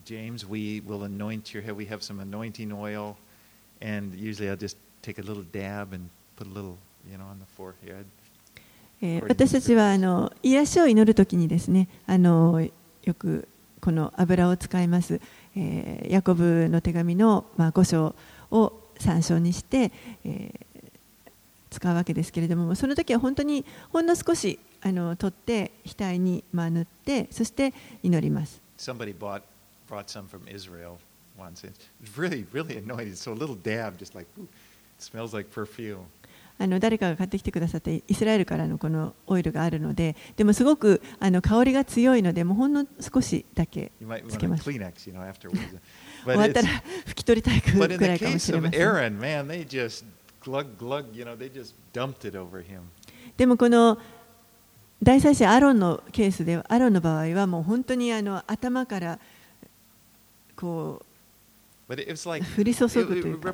[0.05, 1.75] James, we will anoint your head.
[1.75, 3.17] We have some anointing oil,
[3.81, 6.77] and usually I'll just take a little dab and put a little,
[7.11, 8.05] you know, on the forehead.
[9.03, 12.61] えー私たちはあの癒しを祈るときにですねあの
[13.05, 13.49] よく
[13.81, 15.21] この油を使います、
[15.57, 18.15] えーヤコブの手紙の、まあ、5章
[18.51, 19.93] を参照にして、
[20.25, 20.69] えー
[21.71, 29.43] 使うわけですけれどもその時は本当にほんの少しあの取って額に、まあ、塗ってそして祈ります Somebody bought
[29.87, 30.99] brought some from Israel
[31.39, 31.65] once.
[31.65, 31.79] It's
[32.17, 33.09] really, really annoying.
[33.09, 36.07] It's so a little dab, just like ooh, it smells like perfume.
[36.61, 43.93] あの誰かが買ってきてくださってイスラエルからのこのオイルがあるのででもすごくあの香りが強いのでもうほんの少しだけ
[44.29, 45.79] つけました Kleenex, you know, afterwards.
[46.25, 46.69] 終わったら
[47.07, 47.61] 拭き取りたい
[47.97, 48.83] ぐらいかもしれません.
[53.37, 53.99] でもこの
[55.01, 59.21] 大祭司アロンのケースではアロンの場合はもう本当にあの頭から
[60.57, 61.05] こ
[62.57, 63.53] 降り注ぐというか。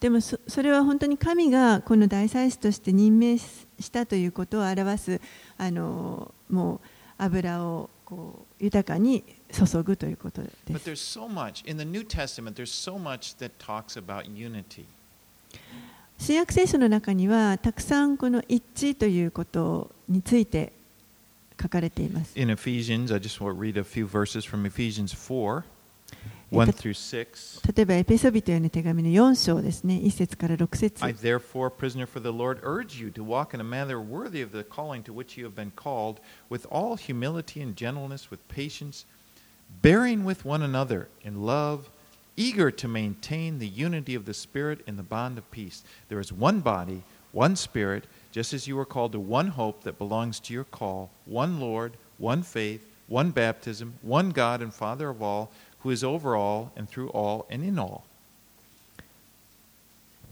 [0.00, 5.20] でもそ,れは本当に神がこの大祭司として任命したということを表す
[5.58, 6.80] あのもう
[7.18, 10.54] 油をこう豊かに注ぐということです。
[16.18, 20.79] 新約聖書の中にはたくさんこの一致ということについて。
[21.61, 22.37] 書かれています。
[22.39, 25.63] In Ephesians, I just want to read a few verses from Ephesians 4,
[26.51, 27.73] 1 through 6.
[27.75, 34.41] 例えばエペソビトへの手紙の4章ですね、1節から6節 I therefore, prisoner for the Lord, urge you to walk in a manner worthy
[34.41, 38.45] of the calling to which you have been called, with all humility and gentleness, with
[38.47, 39.05] patience,
[39.81, 41.89] bearing with one another in love,
[42.37, 45.83] eager to maintain the unity of the Spirit in the bond of peace.
[46.09, 49.98] There is one body, one Spirit, just as you were called to one hope that
[49.98, 55.22] belongs to your call, one Lord, one faith, one baptism, one God and Father of
[55.22, 55.50] all,
[55.80, 58.04] who is over all and through all and in all.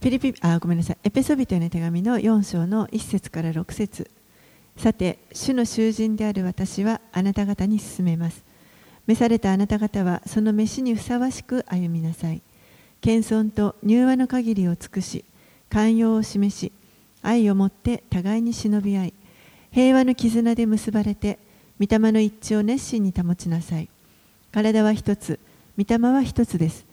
[0.00, 4.08] ピリピあごめんなさいエペソビトへの手紙の4章の1節から6節
[4.76, 8.44] さて主の囚人である私はあなた方に進めます
[9.08, 12.42] 召されたあなた方はその召しにふさわしく歩みなさい
[13.00, 15.24] 謙遜と柔和の限りを尽くし
[15.68, 16.70] 寛容を示し
[17.22, 19.14] 愛をもって互いに忍び合い
[19.70, 21.38] 平和の絆で結ばれて
[21.80, 23.88] 御霊の一致を熱心に保ちなさい。
[24.50, 25.38] 体は一つ
[25.76, 26.84] 御霊は一つです。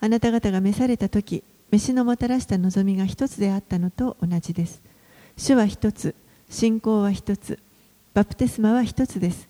[0.00, 4.80] あなた方が召された時飯のもたらした望みが一つであったのと同じです。
[5.36, 6.14] 主は一つ
[6.48, 7.58] 信仰は一つ
[8.14, 9.48] バプテスマは一つです。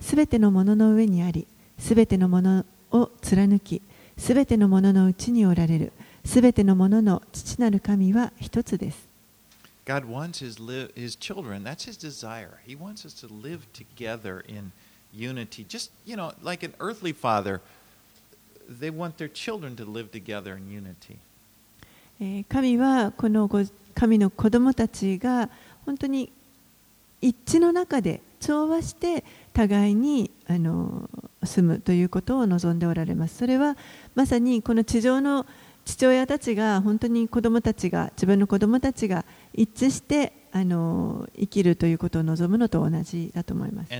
[0.00, 1.46] すべてのものの上にあり
[1.78, 3.80] すべてのものを貫き
[4.16, 5.92] すべてのもののうちにおられる
[6.24, 9.13] すべてのものの父なる神は一つです。
[9.84, 12.60] God wants his, li- his children, that's his desire.
[12.66, 14.72] He wants us to live together in
[15.12, 15.64] unity.
[15.68, 17.60] Just, you know, like an earthly father,
[18.68, 21.18] they want their children to live together in unity.
[22.48, 23.50] 神はこの
[23.94, 25.50] 神の子供たちが
[25.84, 26.30] 本当に
[27.20, 31.08] 一致の中で調和して互いにあの
[31.42, 33.38] 住むということを望んでおられます。
[33.38, 33.76] それは
[34.14, 35.44] まさにこの地上の
[35.84, 39.24] 父親たちが本当に子供たちが自分の子供たちが
[39.54, 43.90] 一致してあの生きるということを望むのと同じだと思います。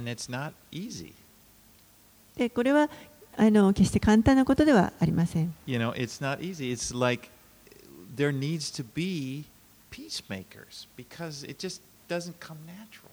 [2.36, 2.90] でこれは
[3.36, 5.54] あの決して簡単なことではありません。
[5.66, 6.72] You know, it's not easy.
[6.72, 7.28] It's like
[8.16, 9.44] there needs to be
[9.90, 13.10] peacemakers because it just doesn't come natural.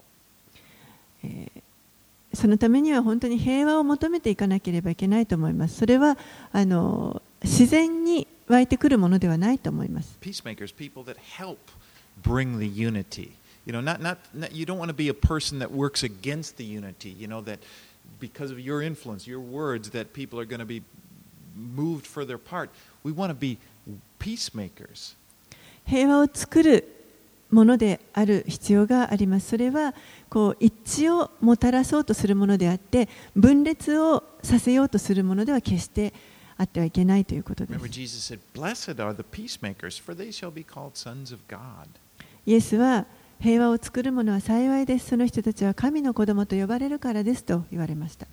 [2.33, 5.77] そのためには本当に平和を求めていかなければいけないと思います。
[5.77, 6.17] それは
[6.51, 10.17] あの自然に湧いてくるものではないと思います。
[10.21, 11.57] peacemakers, people that help
[12.17, 13.33] bring the unity.
[13.65, 16.57] You know, not, not, not you don't want to be a person that works against
[16.57, 17.59] the unity, you know, that
[18.19, 20.81] because of your influence, your words, that people are going to be
[21.55, 22.69] moved further apart.
[23.03, 23.57] We want to be
[24.19, 25.15] peacemakers.
[25.85, 26.87] 平和を作る
[27.51, 29.49] ものである必要があります。
[29.49, 29.93] それは
[30.29, 36.13] こう一致をもたらそうとするものであって、分裂をさせようとするものでは決して
[36.61, 37.87] あってはいけないということです。
[37.89, 41.59] Jesus said, Blessed are the peacemakers, for they shall be called sons of God.
[42.45, 43.07] イエスは
[43.39, 45.07] 平和を作る者は幸いです。
[45.07, 48.27] その人たちは神の子供と呼ばれるからですと言われました。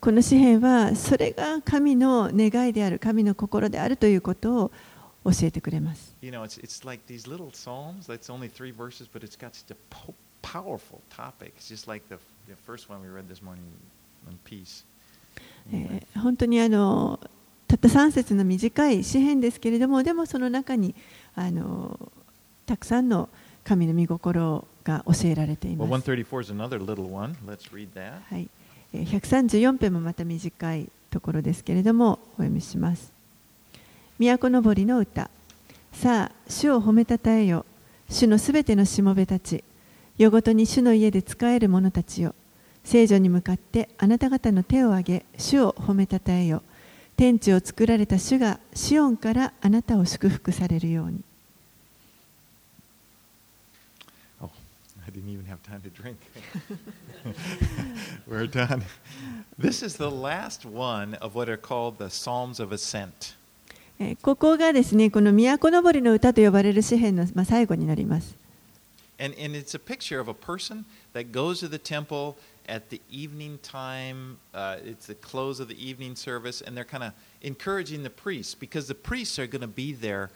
[0.00, 4.72] この詩篇はそれが神の願いである、神の心であるということを
[5.24, 6.14] 教えてくれます。
[6.20, 8.06] You know, it's, it's like these little psalms.
[8.06, 11.54] That's only three verses, but it's got such a po- powerful topic.
[11.56, 12.18] It's just like the,
[15.72, 17.20] えー本当にあの
[17.66, 20.94] たった3節の短い詩篇ですけれどもでもその中に
[21.34, 21.98] あの
[22.66, 23.28] たくさんの
[23.62, 26.10] 神の御心が教えられてい Well, ます。
[26.10, 27.34] 134 is another little one.
[27.46, 28.20] Let's read that.
[28.30, 28.48] はい、
[28.94, 33.12] えー134編もまた短いところですけれどもお読みします。
[34.18, 35.30] 都のぼりの歌
[35.92, 37.64] さあ主を褒めたたえよ
[38.08, 39.62] 主のすべてのしもべたち
[40.18, 42.34] 夜ごとに主の家で仕える者たちよ
[42.82, 46.62] 聖女に向かってあなた方の手を挙げ主を褒めたたえよ
[47.16, 51.20] 天地を作られた主がシオンからあなたを祝福されるように
[54.40, 54.50] Oh,
[55.06, 56.16] I didn't even have time to drink.
[58.28, 58.82] We're done.
[59.58, 63.36] This is the last one of what are called the Psalms of Ascent.
[64.00, 68.37] えーここがですねこの都のぼりの歌と呼ばれる詩篇の、まあ、最後になります
[69.18, 72.36] And, and it's a picture of a person that goes to the temple
[72.68, 74.38] at the evening time.
[74.54, 77.12] Uh, it's the close of the evening service, and they're kind of
[77.42, 80.30] encouraging the priests because the priests are going to be there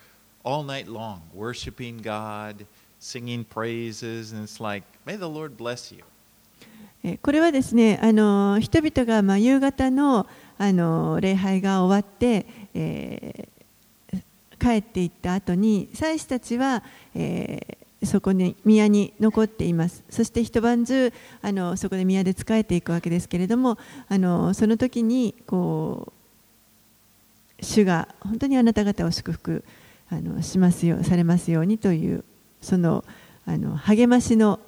[0.45, 2.67] all night long, worshiping God,
[2.99, 6.03] singing praises, and it's like, may the Lord bless you.
[7.23, 10.27] これはですね、あの人々がまあ夕方の,
[10.57, 14.23] あの礼拝が終わって、えー、
[14.61, 16.83] 帰っていった後に、祭司たちは、
[17.15, 23.79] えー、そこに宮に残っていますそして一晩中あのそこで宮で仕えていくわけですけれども
[24.09, 26.13] あのその時にこ
[27.61, 29.65] う主が本当にあなた方を祝福
[30.11, 32.25] あのしますよされますようにという
[32.61, 33.05] その
[33.47, 34.61] あの励ましの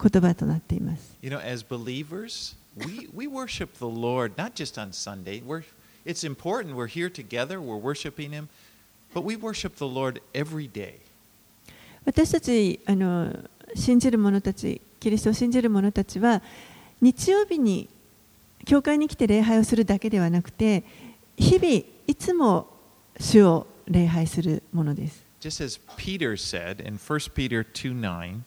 [0.00, 1.16] 言葉となっています。
[1.22, 5.42] You know, as believers, we, we worship the Lord not just on Sunday.
[5.44, 5.64] We're,
[6.04, 6.76] it's important.
[6.76, 8.48] We're here together, we're worshiping Him,
[9.12, 11.00] but we worship the Lord every day.
[12.08, 13.30] 私たちあの
[13.74, 16.40] 信じる者たちキリストを信じる者たちは
[17.02, 17.86] 日曜日に
[18.64, 20.84] 教会に来て礼拝をするだけではなくて
[21.36, 22.66] 日々いつも
[23.20, 28.40] 主を礼拝するものです Just as Peter said in 1 Peter 2 9,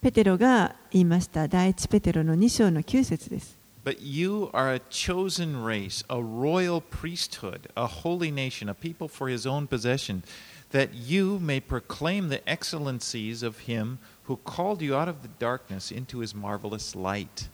[0.00, 9.06] ペテロが言いました第一ペテロの2章の9節です But you are a chosen race, a royal priesthood, a holy nation, a people
[9.06, 10.24] for his own possession,
[10.72, 15.90] that you may proclaim the excellencies of him who called you out of the darkness
[15.90, 17.48] into his marvelous light.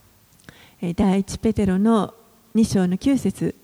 [0.80, 2.14] え第一ペテロの
[2.54, 3.54] 2章の9節。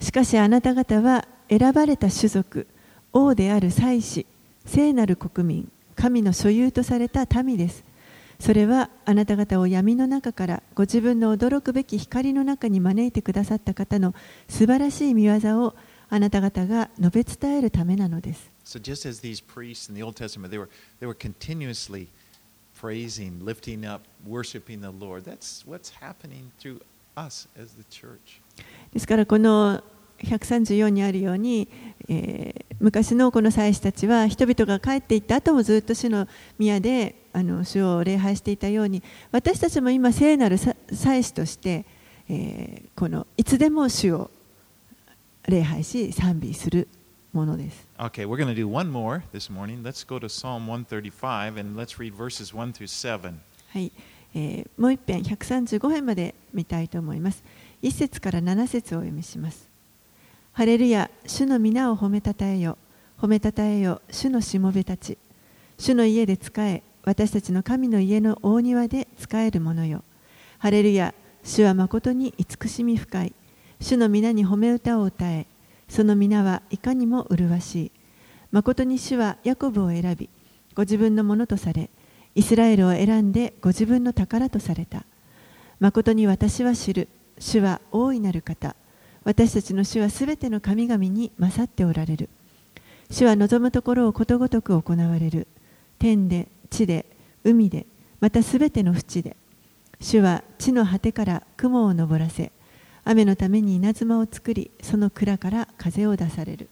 [0.00, 2.66] しかしあなた方は選ばれた種族
[3.12, 4.26] 王である祭司
[4.66, 7.84] 聖なる国民神の所有とされた民です。
[8.40, 14.14] それはあなた方を闇の中からご自分の驚くべき光の中に招いてくださった方の
[14.48, 15.74] 素晴らしい見業を
[16.10, 18.53] あなた方が述べ伝えるためなのです。
[18.64, 20.68] So just as these priests in the Old Testament, they were,
[21.00, 22.08] they were continuously
[22.80, 25.24] praising, lifting up, worshiping the Lord.
[25.24, 26.80] That's what's happening through
[27.16, 28.40] us as the church.
[28.92, 29.82] ですからこの
[30.18, 31.68] 134にあるように、
[32.08, 39.02] えー昔のこの祭司たちは人々が帰っていった後もずっと主の宮であの主を礼拝していたように
[39.32, 41.86] 私たちも今聖なる祭司として、
[42.28, 44.30] えーこのいつでも主を
[45.48, 46.88] 礼拝し賛美する
[47.34, 47.86] ものです。
[47.98, 49.82] Okay, we're going to do one more this morning.
[49.82, 53.34] Let's go to Psalm 135 and let's read verses 1 through 7.
[53.72, 53.92] はい、
[54.34, 57.42] えーもう一遍135編まで見たいと思います。
[57.82, 59.68] 1節から7節をお読みします。
[60.52, 62.78] ハレルヤ、主の皆を褒めたたえよ、
[63.20, 65.18] 褒めたたえよ、主のしもべたち。
[65.78, 70.04] 主の家で仕え、私たちの神の家の大庭で仕える者よ。
[70.58, 71.12] ハレルヤ、
[71.42, 73.34] 主は誠に慈しみ深い。
[73.80, 75.46] 主の皆に褒め歌を歌え、
[75.88, 77.92] その皆はいかにも麗しい。
[78.52, 80.28] 誠に主はヤコブを選び、
[80.74, 81.90] ご自分のものとされ、
[82.34, 85.04] イスラエルを選んでご自分の宝とされた。
[85.80, 87.08] 誠に私は知る。
[87.38, 88.76] 主は大いなる方。
[89.24, 92.28] 私たちの主はすべての神々に勝っておられる。
[93.10, 95.46] 主は望むところをことごとく行われる。
[95.98, 97.06] 天で、地で、
[97.44, 97.86] 海で、
[98.20, 99.36] またすべての淵で。
[100.00, 102.52] 主は地の果てから雲を昇らせ、
[103.04, 106.68] 雨のために稲妻を作り、その蔵から風を出される。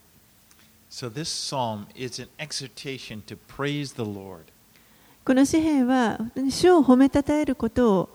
[5.25, 6.19] この詩篇は、
[6.49, 8.09] 主を褒めたたえることを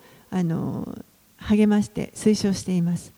[1.37, 3.11] 励まして、推奨しています。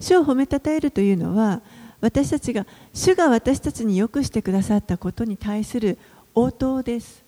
[0.00, 1.62] 主を褒めたたえるというのは、
[2.00, 5.98] 私たちが主が私たちによくしてくださったことに対する
[6.34, 7.25] 応答です。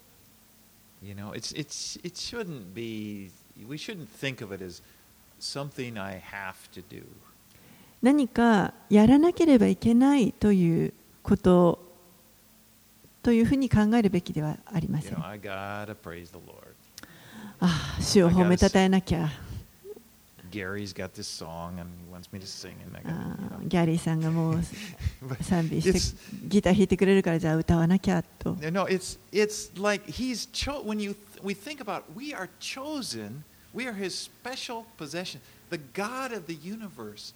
[1.03, 3.31] You know, it's it's it shouldn't be
[3.69, 4.83] we shouldn't think of it as
[5.39, 7.05] something I have to do.
[8.03, 10.93] 何かやらなければいけないという
[11.23, 11.79] こと
[13.23, 15.27] というふうに考えるべきではありま You せん know,。
[15.27, 16.75] I gotta praise the Lord.
[17.61, 19.29] ああ、主を褒めたたえなきゃ。
[20.52, 23.70] Gary's got this song and he wants me to sing and I あ gotta, あ you
[23.70, 24.64] ギャリーさんがもう know.
[25.28, 28.52] But 賛美し it's てギター弾いてくれるからじゃあ歌わなきゃと。
[28.72, 33.44] no, it's it's like he's cho- when you th- we think about we are chosen,
[33.74, 35.40] we are his special possession.
[35.70, 37.34] The God of the universe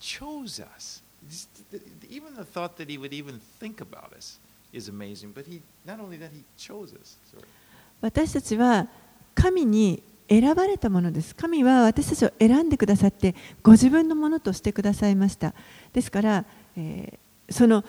[0.00, 1.00] chose us.
[1.28, 4.38] Just th- th- Even the thought that he would even think about us
[4.72, 7.16] is amazing, but he not only that, he chose us.
[7.32, 7.44] Sorry.
[8.00, 8.86] 私たちは
[9.34, 11.35] 神に 選ばれたものです。
[11.35, 15.53] 神は私たちを選んでくださって、ご自分のものとしてくださいました。
[15.93, 16.45] ですから、
[16.77, 17.83] えーその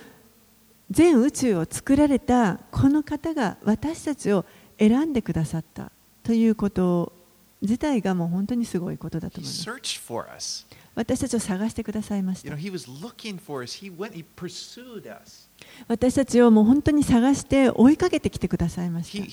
[0.91, 4.45] 全宇宙を作られたこの方が私たちを
[4.79, 5.91] 選んでくださった
[6.23, 7.13] ということ
[7.63, 9.63] 自体がもう本当にすごいことだと思います。
[10.95, 12.51] 私たちを探してくださいました。
[15.89, 19.25] 私たちをもう本当に探して追いかけてきてくださいました。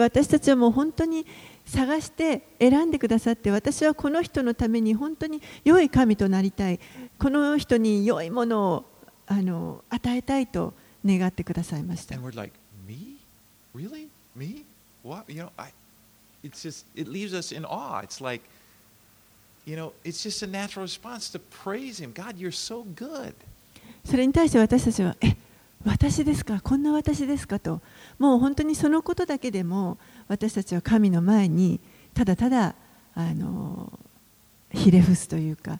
[0.00, 1.26] 私たちはもう本当に
[1.64, 6.80] 探して選んでくださって私はこの人のために本当に良い神となりたい。
[7.18, 8.84] この人に良いものを
[9.26, 10.74] あの与えたいと。
[11.04, 12.16] 願ってくださいました。
[24.04, 25.36] それに対して私たちは、え
[25.84, 26.60] 私ですか？
[26.60, 27.58] こんな私ですか？
[27.58, 27.80] と、
[28.18, 29.98] もう本当にそのことだけでも
[30.28, 31.80] 私たちは神の前に
[32.14, 32.74] ただただ
[33.14, 33.92] あの
[34.72, 35.78] ひれ伏すというか、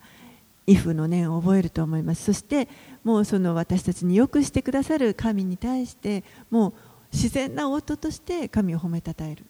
[0.70, 2.24] イフの念を覚えると思います。
[2.24, 2.68] そして
[3.02, 6.72] もうその私たちによくしてくださる神に対して、もう
[7.12, 9.44] 自然な音として神を褒めたたえる。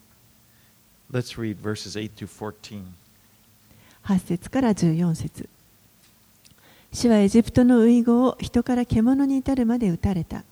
[1.12, 2.82] Let's read verses 8 through 14.
[4.04, 5.46] 8節から14節
[6.92, 10.42] 主はエジプトの遺語を人から獣に至るまで打たれた。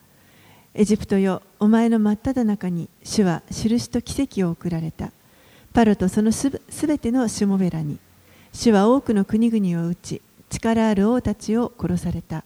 [0.74, 5.12] エジプトよ、お前の真っ只中に主は印と奇跡を送られた。
[5.72, 7.98] パロとそのすべすべてのしもべらに、
[8.52, 12.44] 主は多くの国々を打ち、力ある王たちを殺された。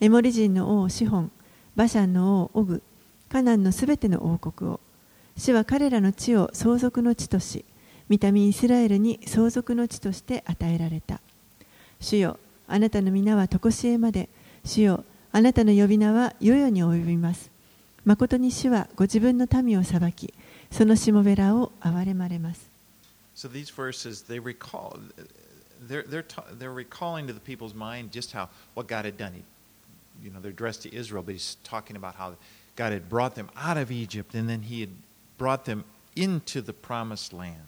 [0.00, 1.30] エモリ人の王シホン、
[1.76, 2.82] バシャンの王オグ、
[3.28, 4.80] カナンのすべての王国を。
[5.36, 7.64] 主は彼らの地を相続の地とし、
[8.08, 11.20] 見た目イスラエルに相続の地として与えられた。
[12.00, 14.28] 主よ、あなたの皆は常しえまで。
[14.64, 17.50] 主よ、あなたの呼び名は世々に及びます。
[18.04, 20.34] 誠に主はご自分の民を裁き、
[20.70, 22.68] そのしもべらを憐れまれます。
[23.36, 24.98] So these verses, they recall,
[25.81, 29.33] they're, they're, ta- they're recalling to the people's mind just how, what God had done.
[29.33, 29.43] He,
[30.23, 32.33] you know, they're addressed to Israel, but he's talking about how
[32.75, 34.89] God had brought them out of Egypt and then he had
[35.37, 35.83] brought them
[36.15, 37.61] into the promised land.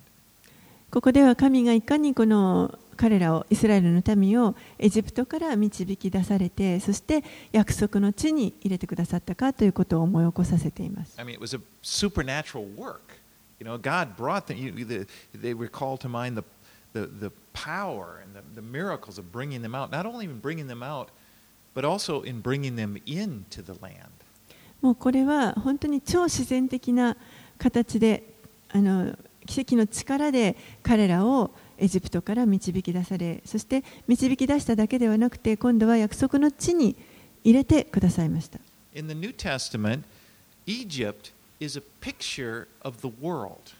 [0.90, 11.20] ここでは神がいかにこの彼らをイスラエルの民をエジプトから導き出されてそして約束の地に入れてくださったかということを思い起こさせています。
[11.20, 13.18] I mean, it was a supernatural work.
[13.60, 16.44] You know, God brought them, you, the, they recall to mind the,
[16.93, 20.67] the, the power and the, the miracles of bringing them out, not only in bringing
[20.67, 21.09] them out,
[21.75, 24.11] but also in bringing them into the land.
[24.81, 27.17] もうこれは本当に超自然的な
[27.57, 28.25] 形で
[28.71, 29.17] あの
[29.47, 36.97] 奇跡の力で彼らをエジプトから導き出されそして導き出しただけではなくて今度は約束の地に
[37.45, 38.59] 入れてくださいました。
[38.95, 40.03] In the New Testament,
[40.67, 43.73] Egypt is a picture of the world.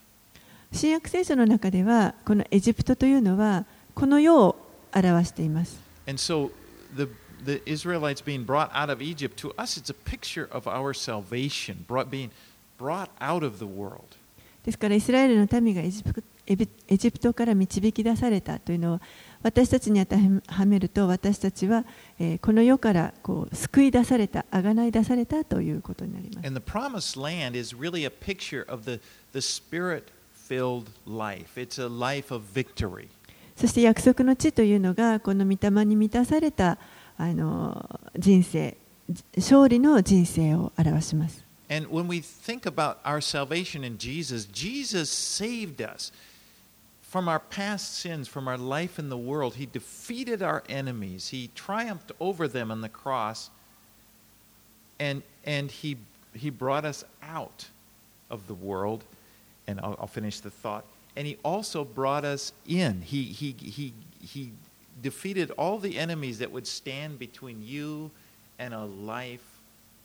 [0.73, 4.57] 新約聖書の中ではこのエジプトというのはこの世を
[4.95, 5.81] 表しています。
[6.07, 6.51] And so
[6.97, 7.09] the,
[7.45, 11.85] the Israelites being brought out of Egypt, to us, it's a picture of our salvation,
[11.87, 12.31] brought, being
[12.79, 14.17] brought out of the world.
[14.65, 16.57] ですから、イスラエルの民がエジプエ
[16.97, 19.01] ジプトから導き出されたというのを
[19.43, 20.17] 私たちに当て
[20.49, 21.85] はめると、私たちは、
[22.19, 26.47] えー、この世からこう救い出された、あがない出されたということになります。
[26.47, 29.01] And the promised land is really a picture of the,
[29.33, 31.60] the spirit of filled life.
[31.60, 33.08] It's a life of victory.
[33.56, 36.78] そして約束の地というのがこの御霊に満たされた
[37.18, 38.78] あの人生、
[39.36, 41.44] 勝利の人生を表します。
[41.70, 46.14] And when we think about our salvation in Jesus, Jesus saved us
[47.02, 49.56] from our past sins, from our life in the world.
[49.56, 53.50] He defeated our enemies, He triumphed over them on the cross,
[55.00, 55.98] and, and he,
[56.34, 57.68] he brought us out
[58.30, 59.04] of the world.
[59.67, 60.85] And I'll, I'll finish the thought.
[61.17, 63.03] And He also brought us in.
[63.03, 64.53] He, he, he, he
[65.03, 68.11] defeated all the enemies that would stand between you
[68.59, 69.53] and a life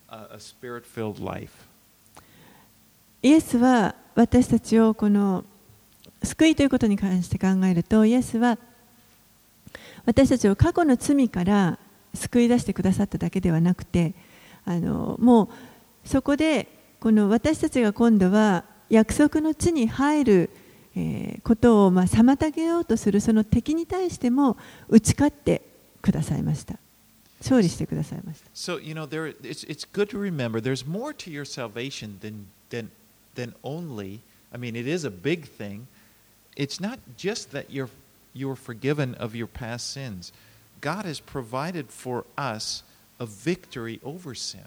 [0.09, 1.51] a, a spirit filled life.
[3.23, 5.43] イエスは私たちをこの
[6.23, 8.57] 救いということに関して考えるとイエスは
[10.05, 11.79] 私たちを過去の罪から
[12.13, 14.13] 救い出してくださっただけではなくて
[14.65, 15.49] あのも
[16.05, 16.67] うそこで
[16.99, 20.49] この私たちが今度は約束の地に入る、
[20.95, 24.57] えーことをまあ妨げようとするその敵に対しても
[24.89, 25.61] 打ち勝って
[26.01, 26.75] くださいました
[27.39, 32.47] 勝利してくださいました So, you know, there, it's, it's good to remember there's more to your salvation than,
[32.69, 32.89] than,
[33.35, 34.19] than only,
[34.53, 35.87] I mean, it is a big thing,
[36.55, 37.89] it's not just that you're,
[38.33, 40.33] you're forgiven of your past sins,
[40.81, 42.83] God has provided for us
[43.19, 44.61] a victory over sin.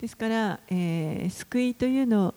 [0.00, 2.34] ですから、えー救いというの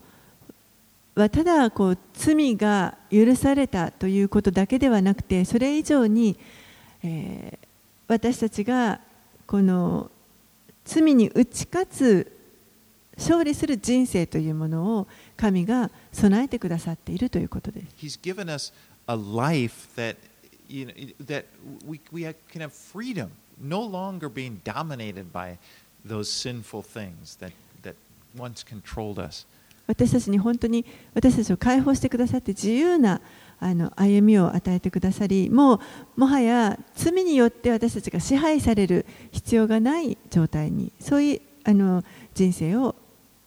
[1.15, 6.37] はただこう罪が許されたということだけではなくてそれ以上に、
[7.03, 7.69] えー
[8.09, 8.99] 私たちが
[9.45, 10.09] この
[10.83, 12.35] 罪に打ち勝つ
[13.15, 15.07] 勝利する人生というものを
[15.37, 17.87] 神が備えてくださっているということです。
[17.99, 18.73] He's given us
[19.05, 20.15] a life that,
[20.67, 21.45] you know, that
[21.87, 23.29] we, we can have freedom,
[23.61, 25.57] no longer being dominated by
[26.03, 27.51] those sinful things that,
[27.83, 27.93] that
[28.35, 29.45] once controlled us.
[29.89, 30.85] 私たちに本当に
[31.15, 33.21] 私たちを解放してくださって自由な
[33.59, 35.79] あの歩みを与えてくださりもう
[36.15, 42.03] もはや罪によって私たちが支配される必要がない状態にそういうあの
[42.35, 42.95] 人生を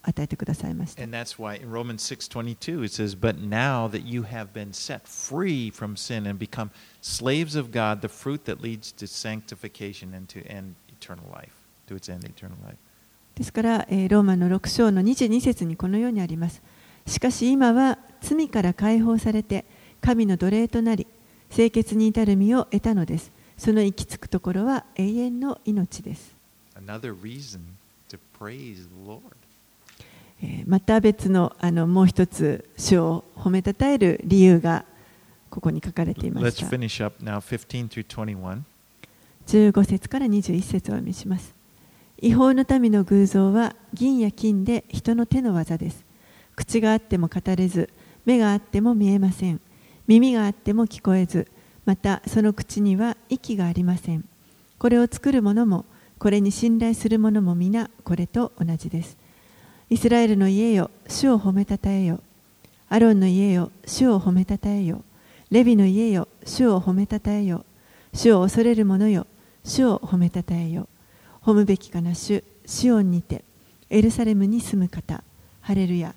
[0.03, 1.03] 与えてくださいました。
[1.05, 5.72] And that's why in Romans 6:22 it says, "But now that you have been set free
[5.72, 6.70] from sin and become
[7.01, 11.53] slaves of God, the fruit that leads to sanctification and to end eternal life,
[11.86, 12.78] to its end eternal life."
[13.37, 16.61] ですから、えーローマの6章の22節にこのようにあります。
[17.07, 19.64] しかし今は罪から解放されて
[20.01, 21.07] 神の奴隷となり
[21.51, 23.30] 清潔に至る身を得たのです。
[23.57, 26.35] その行き着くところは永遠の命です。
[26.76, 27.61] Another reason
[28.11, 29.20] to praise the Lord.
[30.43, 34.85] えーまた別のあのもう一つ主を褒めたたえる理由が
[35.51, 36.66] ここに書かれていました。
[36.66, 38.62] finish up now 15 through 21.
[39.47, 41.62] 15節から21節をお読みします。
[42.23, 46.05] 違法の民の偶像は銀や金で人の手の技です。
[46.55, 47.91] 口があっても語れず、
[48.25, 49.61] 目があっても見えません。
[50.07, 51.49] 耳があっても聞こえず、
[51.85, 54.25] またその口には息がありません。
[54.79, 55.85] これを作る者も、
[56.20, 59.16] これに信頼する者も皆これと同じです。
[59.91, 62.20] イスラエルの家よ、主を褒めたたえよ。
[62.89, 65.03] アロンの家よ、主を褒めたたえよ。
[65.51, 67.64] レビの家よ、主を褒めたたえよ。
[68.14, 69.27] 主を恐れる者よ、
[69.64, 70.87] 主を褒めたたえよ。
[71.43, 73.45] ホムべきかな主シオンにて
[73.90, 75.22] エルサレムに住む方。
[75.61, 76.14] ハレルヤ。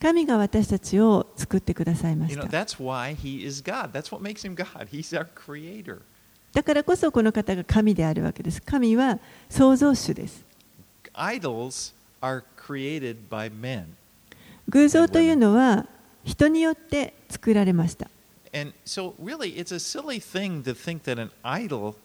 [0.00, 2.42] 神が私たちを作ってくださいました。
[6.52, 8.60] だからこそこの方が神であるわけです。
[8.60, 9.18] 神は
[9.48, 10.44] 創造主です。
[14.68, 15.86] 偶像というのは
[16.24, 18.08] 人によって作られました。
[18.54, 21.96] And so, really, it's a silly thing to think that an idol,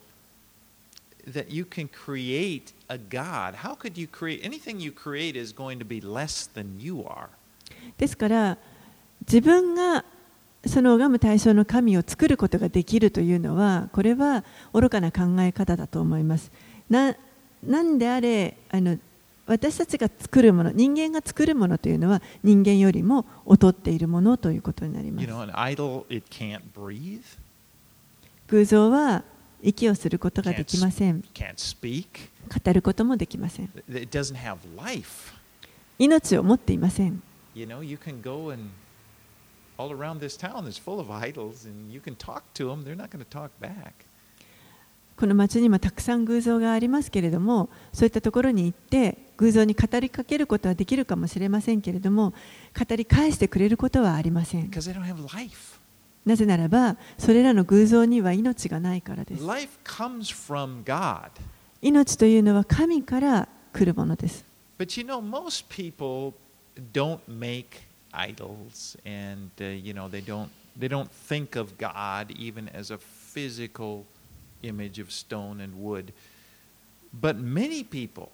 [1.27, 3.53] that you can create a God.
[3.53, 7.29] How could you create anything you create is going to be less than you are?
[7.97, 8.57] ですから
[9.21, 10.03] 自分が
[10.65, 14.43] その拝む対象の神を作ることができるというのはこれは
[14.73, 16.51] 愚かな考え方だと思います。
[16.89, 17.15] な
[17.63, 18.97] なんであれあの
[19.49, 25.27] 私たちが作るもの、人間が作るものというのは人間よりも劣っているものということになります。
[28.47, 29.23] 偶像は
[29.63, 31.23] 息をすることができません。
[31.23, 33.69] 語ることもできません。
[35.97, 37.23] 命を持っていません。
[45.17, 52.33] この町にもたくさん偶像がありますけれども、そういったところに行って、偶像に語りかけることはできるかもしれませんけれども
[52.77, 54.69] 語り返してくれることはありません.
[56.25, 59.43] なぜならばそれらの偶像には命がないからです.
[61.81, 64.43] 命というのは神から来るものです
[64.77, 66.33] But you know, most people
[66.93, 67.65] don't make
[68.11, 72.97] idols, and uh, you know they don't they don't think of God even as a
[72.97, 74.03] physical
[74.63, 76.11] image of stone and wood.
[77.13, 78.29] But many people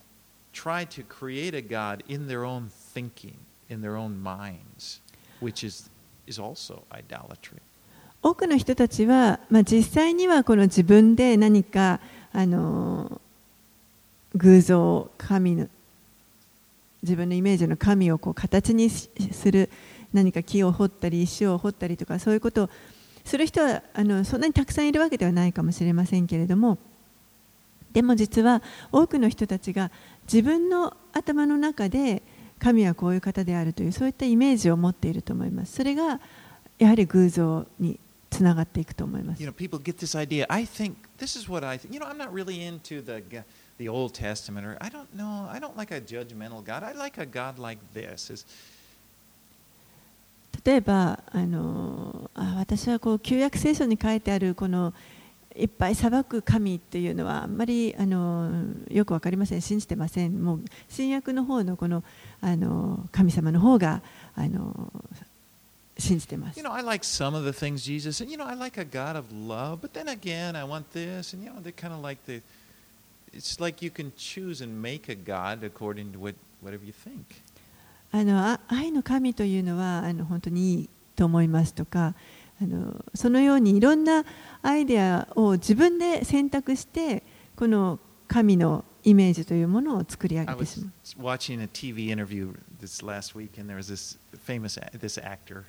[0.56, 3.36] try to create a God in their own thinking,
[3.70, 5.02] in their own minds,
[5.42, 5.90] which is
[6.26, 7.62] is also idolatry.
[8.24, 12.00] 多くの人たちは、まあ、実際にはこの自分で何か
[12.34, 13.22] あの
[14.34, 15.68] 偶像神の
[17.04, 19.08] 自分のイメージの神をこう形にす
[19.52, 19.70] る
[20.12, 22.70] 何か木を掘ったり石を掘ったりとかそういうことを
[23.24, 26.80] する人はあのそんなにたくさんいるわけではないかもしれませんけれども
[27.94, 29.92] でも実は多くの人たちが
[30.26, 32.22] 自分の頭の中で
[32.60, 35.74] 神はこういう方であるというそういったイメージを持っていると思います。
[35.74, 36.20] それが
[36.80, 38.00] やはり偶像に
[38.30, 39.50] つながっていくと思います You。
[39.50, 40.46] know, people get this idea.
[40.50, 41.94] I think this is what I think.
[41.94, 43.24] You know, I'm not really into the
[43.78, 45.50] the Old Testament, or I don't know.
[45.50, 46.84] I don't like a judgmental God.
[46.84, 48.34] I like a God like this.
[48.34, 48.46] Is
[50.66, 54.94] 例えばあのあ私はこう旧約聖書に書いてあるこの
[55.58, 58.52] いっぱい裁く神っていうのはあんまりあの
[58.90, 62.04] よく分かりません信じてませんもう新約の方のこの
[62.42, 64.02] あの神様の方が
[64.36, 64.92] あの
[65.98, 68.30] 信じてます You know, I like some of the things Jesus said.
[68.30, 71.44] You know, I like a God of love, but then again, I want this, and
[71.44, 72.42] you know, they're kind of like the.
[73.34, 77.42] It's like you can choose and make a God according to what, whatever you think.
[78.12, 82.14] あのあ愛の神というのはあの本当にいいと思いますとか
[82.62, 84.24] あのそのようにいろんな
[84.62, 87.24] アイデアを自分で選択して
[87.56, 90.92] この神のイメージというものを作り上げてしまう。
[91.22, 95.64] watching a TV interview this last week, and there was this famous this actor.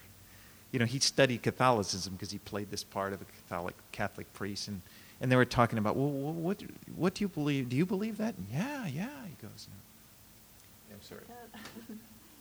[0.73, 4.69] You know, he studied Catholicism because he played this part of a Catholic Catholic priest,
[4.69, 4.81] and,
[5.21, 6.63] and they were talking about, well, wh- what
[6.97, 7.69] what do you believe?
[7.69, 8.35] Do you believe that?
[8.53, 9.09] Yeah, yeah.
[9.27, 10.95] He goes, no.
[10.95, 11.21] I'm sorry,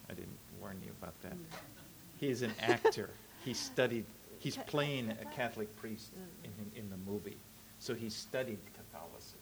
[0.10, 1.34] I didn't warn you about that.
[2.20, 3.10] He is an actor.
[3.44, 4.06] He studied.
[4.46, 7.38] He's playing a Catholic priest in in the movie,
[7.80, 9.42] so he studied Catholicism.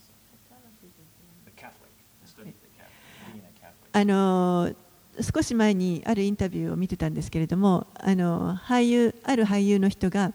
[1.44, 1.92] The Catholic.
[2.22, 3.90] He studied the Catholic, being a Catholic.
[3.92, 4.74] あの
[5.20, 10.30] 少し前にあるインタビューを見てたんですけれどもあの俳優ある俳優の人が、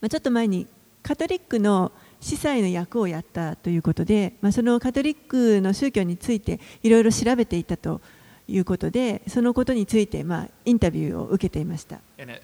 [0.00, 0.68] まあ、ちょっと前に
[1.02, 1.90] カトリックの
[2.20, 8.00] 司祭の役をやったということで、まあ、そのカトリックの宗教についていろいろ調べていたと
[8.48, 12.00] いうことでそのことについて、まあ、インタビューを受けていました。
[12.18, 12.38] Uh,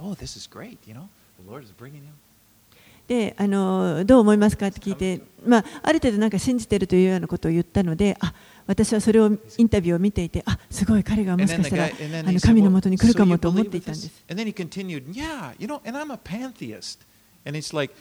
[0.00, 0.16] oh.
[3.10, 8.32] であのどう思いますかって聞いて、まあ、ある程度なんか信じてるというようなことを言ったのであ
[8.68, 11.88] 私はそれをインタビューを見ていてあすごい彼がもしかしたらあ
[12.32, 14.00] の神のもとに来るかもと思っていたんで?
[14.00, 14.12] す。
[14.30, 17.00] And then he continued, yeah, you know, and I'm a pantheist.
[17.44, 17.92] And it's like,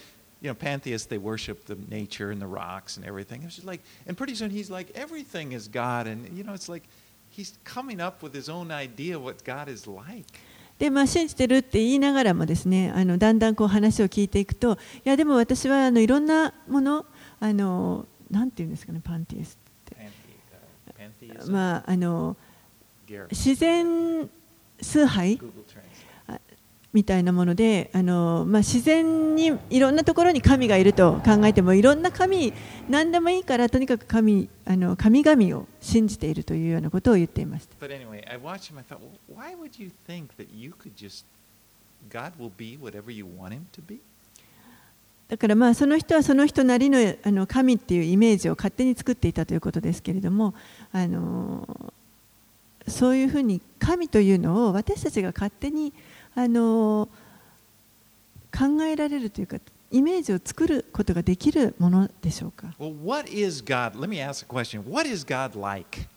[0.44, 3.42] you know, pantheists, they worship the nature and the rocks and everything.
[3.42, 6.06] It's just like, and pretty soon he's like, everything is God.
[6.06, 6.84] And, you know, it's like,
[10.78, 17.06] で、まあ、信じてるって言いながらもですねあのだんだんこう話を聞いていくといやでも私はあのいろんなもの,
[17.40, 19.96] あのなんて言うんですかねパンティエスって、
[21.52, 22.38] まあ、あの
[23.32, 24.30] 自然
[24.82, 25.42] 崇拝？
[26.92, 32.52] みたいなものであの、まあ、自然にいろんなところに神がいると考えてもいろんな神
[32.90, 37.86] 何でもいいからとにかく神あの神々を信じているというようなことを言っていました。
[37.86, 38.80] Anyway, him.
[38.84, 39.00] Thought,
[40.96, 41.26] just,
[43.88, 44.00] be?
[45.30, 50.56] だからまあその人はその人なりのあの神っていうイメージを勝手に作っていたということですけれども
[50.92, 51.94] あの
[52.88, 55.94] そういうふうに神というのを私たちが勝手に
[56.40, 57.10] あの
[58.58, 59.58] 考えられるというか
[59.92, 64.00] イメージを作ることができるものでしょうか Well, what is God?
[64.00, 64.90] Let me ask a question.
[64.90, 66.08] What is God like?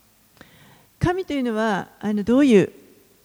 [1.01, 2.73] 神というのはあのどういう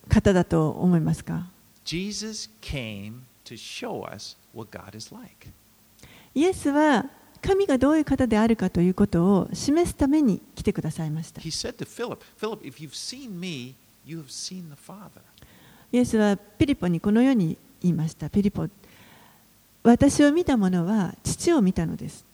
[0.10, 1.45] 方だと思いますか
[1.86, 5.50] Jesus came to show us what God is like.
[6.34, 7.06] イエスは
[7.43, 11.41] 神がどういう方であるかということを示すために来てくださいました。
[11.41, 15.22] He said to Philip, Philip, if you've seen me, you have seen the Father.
[15.92, 18.30] イエスはピリポにこのように言いました。
[18.30, 18.68] ピリポ、
[19.84, 22.26] 私を見た者は父を見たのです。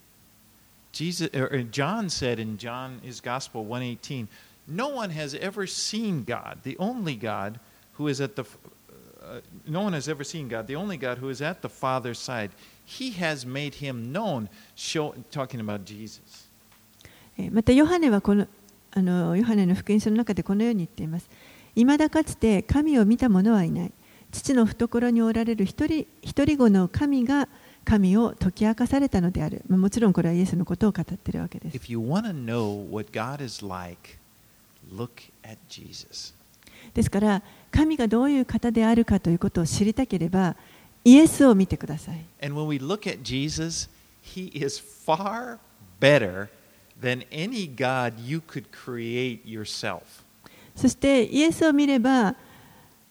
[0.91, 1.29] Jesus,
[1.71, 4.27] John said in John his Gospel 118,
[4.67, 7.59] no one has ever seen God, the only God
[7.97, 8.43] who is at the
[9.23, 12.19] uh, no one has ever seen God, the only God who is at the Father's
[12.19, 12.51] side.
[12.85, 16.47] He has made him known, show, talking about Jesus.
[17.37, 18.47] えーまたヨハネはこの
[18.91, 21.27] あのヨハネの福音書の中でこのように言っています。
[21.75, 23.91] 未だかつて神を見た者はいない。
[24.31, 27.47] 父の懐におられる一人一人子の神が
[27.85, 29.63] 神を解き明かされたのである。
[29.67, 31.77] まあもちろんこれはイエスのことを語っているわけです。
[31.77, 34.17] If you want to know what God is like,
[34.91, 36.33] look at Jesus.
[36.93, 40.55] ですから神がどういう方であるかということを知りたければ
[41.03, 42.25] イエスを見てください。
[42.41, 43.89] And when we look at Jesus,
[44.23, 45.59] he is far
[45.99, 46.49] better
[46.99, 50.22] than any God you could create yourself.
[50.75, 52.35] そしてイエスを見れば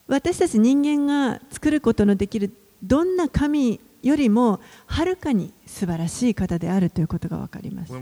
[0.07, 2.51] 私たち人間が作ることのできる
[2.81, 7.93] どんな神よりもはるかに素晴らしい方であるということが分かります。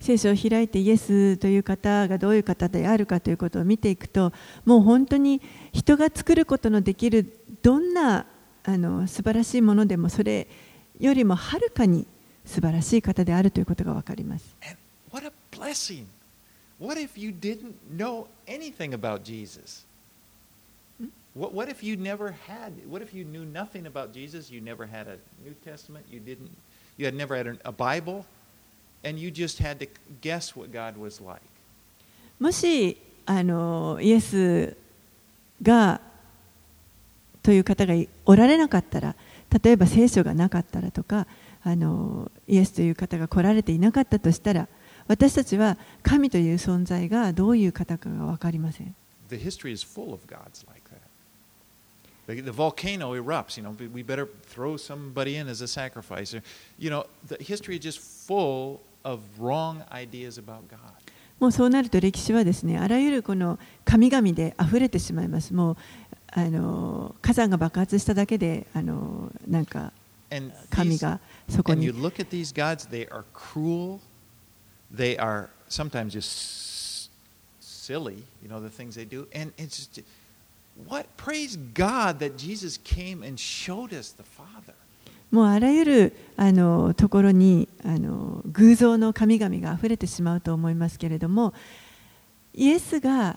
[0.00, 4.34] 聖書を開いてイエスという方がどういう方であるかということを見ていくと
[4.66, 5.40] もう本当に
[5.72, 8.26] 人が作ることのできるどんな
[8.64, 10.46] あの素晴らしいものでもそれ
[10.98, 12.06] よりもはるかに
[12.46, 14.56] 素晴らしい方であるということが分かります。
[14.62, 14.78] And
[15.12, 16.06] what a blessing!
[16.78, 19.84] What if you didn't know anything about Jesus?
[21.34, 24.50] What, what if you never had, what if you knew nothing about Jesus?
[24.50, 26.50] You never had a New Testament, you didn't,
[26.96, 28.24] you had never had a, a Bible,
[29.02, 29.86] and you just had to
[30.20, 31.42] guess what God was like.
[32.40, 32.96] もし
[33.26, 34.76] あのイエス
[35.62, 36.00] が
[37.44, 39.14] という方がおられなかったら
[39.62, 41.26] 例えば聖書がなかったらとか
[41.62, 44.66] あのイエスという方が来られていなかったとしたら
[45.06, 48.94] 私たちは神という存在がどういう方かが分かりません。
[49.28, 50.82] The history is full of gods like
[52.26, 52.34] that.
[52.34, 56.34] The, the volcano erupts, you know, we better throw somebody in as a sacrifice.
[56.78, 61.04] You know, the history is just full of wrong ideas about God.
[61.40, 65.52] もうそうなると歴史はですねあらゆるこの神々で溢れてしまいます。
[65.52, 65.76] もう
[66.34, 69.92] あの火山が爆発しただけであのなんか
[70.70, 71.90] 神がそこに
[74.94, 77.10] they are sometimes just
[77.60, 79.26] silly, you know, the things they do.
[79.34, 80.06] And it's just,
[80.86, 81.06] what?
[81.16, 84.74] Praise God that Jesus came and showed us the Father.
[85.30, 91.54] もうあらゆるあのところにあの偶像の神々が溢れてしまうと思いますけれども
[92.54, 93.36] イエスが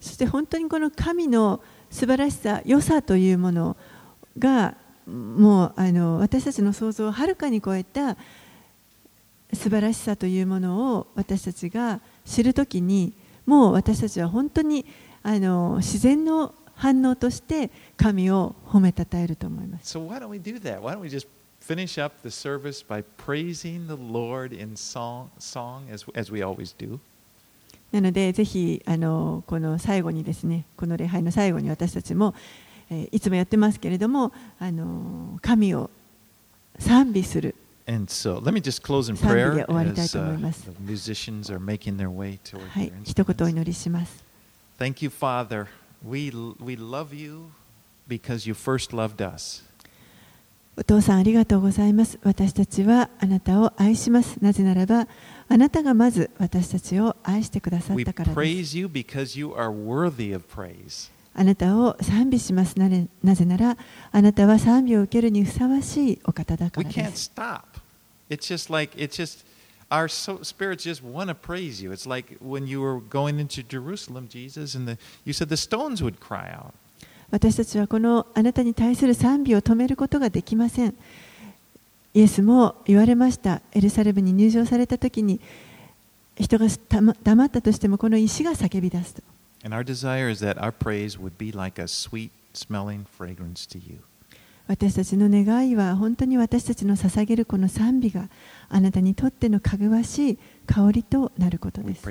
[0.00, 3.76] そして本当にこの神の素晴らしさ、良さというもの
[4.38, 4.74] が
[5.06, 8.16] もうあの私たちの想像をはるかに超えた
[9.52, 13.12] 素晴らしさというものを私たちが知るときに
[13.46, 14.84] もう私たちは本当に
[15.22, 19.96] あの自然の反応として神を褒めたたえると思います。
[19.96, 20.80] So why don't we do that?
[20.80, 21.26] Why don't we just
[21.60, 26.76] finish up the service by praising the Lord in song, song as, as we always
[26.76, 26.98] do?
[27.92, 32.34] なので、ぜひあのこの最後にですね、この礼拝の最後に私たちも、
[32.90, 35.90] え、いつもやってますけれども、あの神を
[36.78, 37.54] 賛美する。
[38.18, 38.40] So,
[39.16, 40.68] 賛美で終わりたいと思います。
[40.68, 40.74] は
[42.82, 44.24] い、一言お祈りします。
[50.76, 52.18] お父さんありがとうございます。
[52.22, 54.36] 私たちはあなたを愛します。
[54.42, 55.08] なぜならば。
[55.48, 61.10] あなたがまず私たちを愛してくださっ We たからです praise you because you are worthy of praise.
[61.34, 63.76] あなたを賛美しますなぜなら
[64.10, 67.62] あなたは賛美を受けるにふさわしいお方だからで can't す stop.
[68.28, 69.44] It's just like, it's just,
[69.90, 71.92] our so, spirits just want to praise you.
[71.92, 76.02] It's like when you were going into Jerusalem, Jesus, and the, you said the stones
[76.02, 76.72] would cry out.
[77.30, 80.94] 私たちはこのあなたに対する賛美を止めることができません
[82.16, 83.60] イエスも言われました。
[83.72, 85.38] エルサレムに入場された時に
[86.38, 86.64] 人が
[87.22, 89.22] 黙ったとしてもこの石が叫び出すと。
[89.62, 93.98] And our desire is that our praise would be like a sweet smelling fragrance to you.
[94.66, 98.30] 私たちの願いは本当に私たちの捧げるこの賛美が
[98.70, 102.02] あなたにとってのかぐわしい香りとなることです.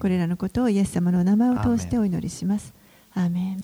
[0.00, 2.74] これらのことをイエス様のお名前を通してお祈りします。
[3.14, 3.60] アーメン